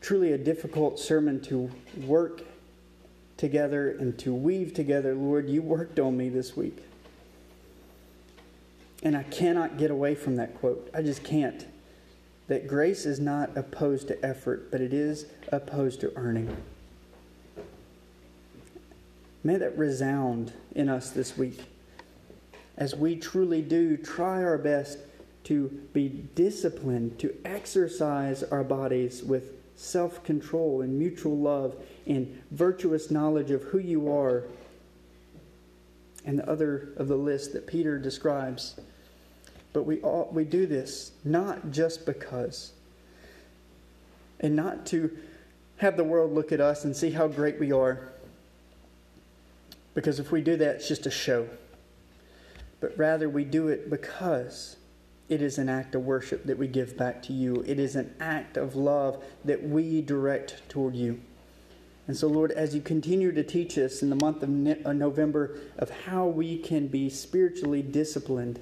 truly 0.00 0.32
a 0.32 0.38
difficult 0.38 0.98
sermon 0.98 1.40
to 1.42 1.70
work 2.04 2.42
together 3.36 3.90
and 3.90 4.18
to 4.18 4.34
weave 4.34 4.74
together. 4.74 5.14
Lord, 5.14 5.48
you 5.48 5.62
worked 5.62 5.98
on 5.98 6.16
me 6.16 6.28
this 6.28 6.56
week. 6.56 6.78
And 9.02 9.16
I 9.16 9.22
cannot 9.24 9.78
get 9.78 9.90
away 9.90 10.14
from 10.14 10.36
that 10.36 10.58
quote. 10.60 10.90
I 10.94 11.02
just 11.02 11.24
can't. 11.24 11.66
That 12.48 12.66
grace 12.66 13.06
is 13.06 13.20
not 13.20 13.56
opposed 13.56 14.08
to 14.08 14.24
effort, 14.24 14.70
but 14.70 14.80
it 14.80 14.92
is 14.92 15.26
opposed 15.52 16.00
to 16.00 16.12
earning. 16.16 16.54
May 19.42 19.56
that 19.56 19.78
resound 19.78 20.52
in 20.74 20.88
us 20.88 21.10
this 21.10 21.38
week 21.38 21.60
as 22.76 22.94
we 22.94 23.14
truly 23.14 23.62
do 23.62 23.96
try 23.96 24.42
our 24.42 24.58
best 24.58 24.98
to 25.44 25.68
be 25.92 26.08
disciplined, 26.34 27.18
to 27.20 27.34
exercise 27.44 28.42
our 28.42 28.64
bodies 28.64 29.22
with 29.22 29.59
self 29.80 30.22
control 30.22 30.82
and 30.82 30.98
mutual 30.98 31.38
love 31.38 31.74
and 32.06 32.42
virtuous 32.50 33.10
knowledge 33.10 33.50
of 33.50 33.62
who 33.62 33.78
you 33.78 34.12
are, 34.12 34.44
and 36.26 36.38
the 36.38 36.48
other 36.48 36.92
of 36.96 37.08
the 37.08 37.16
list 37.16 37.54
that 37.54 37.66
Peter 37.66 37.98
describes. 37.98 38.78
But 39.72 39.84
we, 39.84 40.00
all, 40.00 40.28
we 40.32 40.44
do 40.44 40.66
this 40.66 41.12
not 41.24 41.70
just 41.70 42.04
because, 42.04 42.72
and 44.38 44.54
not 44.54 44.84
to 44.86 45.16
have 45.78 45.96
the 45.96 46.04
world 46.04 46.32
look 46.32 46.52
at 46.52 46.60
us 46.60 46.84
and 46.84 46.94
see 46.94 47.10
how 47.10 47.26
great 47.26 47.58
we 47.58 47.72
are. 47.72 48.12
Because 49.94 50.20
if 50.20 50.30
we 50.30 50.42
do 50.42 50.56
that, 50.58 50.76
it's 50.76 50.88
just 50.88 51.06
a 51.06 51.10
show. 51.10 51.48
But 52.80 52.92
rather, 52.98 53.30
we 53.30 53.44
do 53.44 53.68
it 53.68 53.88
because 53.88 54.76
it 55.30 55.40
is 55.40 55.56
an 55.56 55.70
act 55.70 55.94
of 55.94 56.04
worship 56.04 56.44
that 56.44 56.58
we 56.58 56.66
give 56.66 56.98
back 56.98 57.22
to 57.22 57.32
you. 57.32 57.64
It 57.66 57.78
is 57.78 57.96
an 57.96 58.14
act 58.20 58.58
of 58.58 58.76
love 58.76 59.24
that 59.44 59.62
we 59.62 60.02
direct 60.02 60.68
toward 60.68 60.94
you. 60.94 61.20
And 62.06 62.16
so, 62.16 62.26
Lord, 62.26 62.50
as 62.52 62.74
you 62.74 62.80
continue 62.82 63.32
to 63.32 63.42
teach 63.42 63.78
us 63.78 64.02
in 64.02 64.10
the 64.10 64.16
month 64.16 64.42
of 64.42 64.50
uh, 64.86 64.92
November 64.92 65.58
of 65.78 65.90
how 65.90 66.26
we 66.26 66.58
can 66.58 66.88
be 66.88 67.08
spiritually 67.08 67.82
disciplined, 67.82 68.60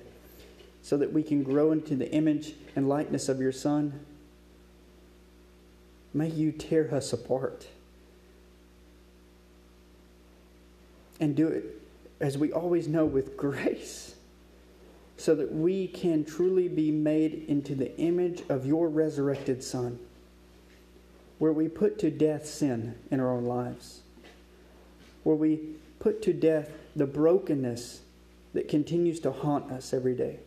so 0.89 0.97
that 0.97 1.12
we 1.12 1.23
can 1.23 1.43
grow 1.43 1.73
into 1.73 1.95
the 1.97 2.11
image 2.12 2.55
and 2.75 2.89
likeness 2.89 3.29
of 3.29 3.41
your 3.41 3.53
Son. 3.53 4.01
May 6.14 6.29
you 6.29 6.51
tear 6.51 6.95
us 6.95 7.12
apart. 7.12 7.66
And 11.21 11.37
do 11.37 11.49
it, 11.49 11.64
as 12.21 12.39
we 12.39 12.53
always 12.53 12.89
know, 12.89 13.05
with 13.05 13.37
grace, 13.39 14.14
so 15.19 15.35
that 15.35 15.53
we 15.53 15.89
can 15.89 16.25
truly 16.25 16.69
be 16.69 16.93
made 16.93 17.45
into 17.49 17.75
the 17.75 17.95
image 17.99 18.43
of 18.49 18.64
your 18.64 18.89
resurrected 18.89 19.62
Son, 19.64 19.99
where 21.39 21.53
we 21.53 21.69
put 21.69 21.99
to 21.99 22.11
death 22.11 22.47
sin 22.47 22.95
in 23.11 23.19
our 23.19 23.33
own 23.33 23.45
lives, 23.45 24.03
where 25.25 25.35
we 25.35 25.59
put 25.99 26.23
to 26.23 26.33
death 26.33 26.71
the 26.95 27.07
brokenness 27.07 28.01
that 28.55 28.69
continues 28.69 29.19
to 29.19 29.33
haunt 29.33 29.73
us 29.73 29.93
every 29.93 30.14
day. 30.14 30.39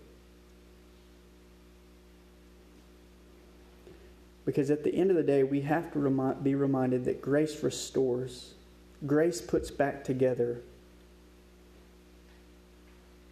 Because 4.45 4.71
at 4.71 4.85
the 4.85 4.95
end 4.95 5.11
of 5.11 5.17
the 5.17 5.23
day, 5.23 5.43
we 5.43 5.61
have 5.61 5.91
to 5.93 6.35
be 6.41 6.55
reminded 6.55 7.03
that 7.05 7.21
grace 7.21 7.61
restores, 7.61 8.53
grace 9.05 9.41
puts 9.41 9.69
back 9.69 10.05
together. 10.05 10.61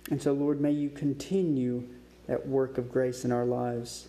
And 0.10 0.22
so, 0.22 0.34
Lord, 0.34 0.60
may 0.60 0.72
you 0.72 0.90
continue 0.90 1.88
that 2.28 2.48
work 2.48 2.78
of 2.78 2.92
grace 2.92 3.26
in 3.26 3.32
our 3.32 3.46
lives. 3.46 4.08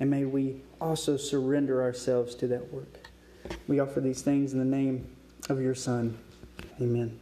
And 0.00 0.10
may 0.10 0.24
we 0.24 0.60
also 0.80 1.16
surrender 1.16 1.82
ourselves 1.82 2.34
to 2.36 2.46
that 2.48 2.72
work. 2.72 3.08
We 3.68 3.80
offer 3.80 4.00
these 4.00 4.22
things 4.22 4.52
in 4.52 4.58
the 4.58 4.64
name 4.64 5.06
of 5.48 5.60
your 5.60 5.74
Son. 5.74 6.18
Amen. 6.80 7.18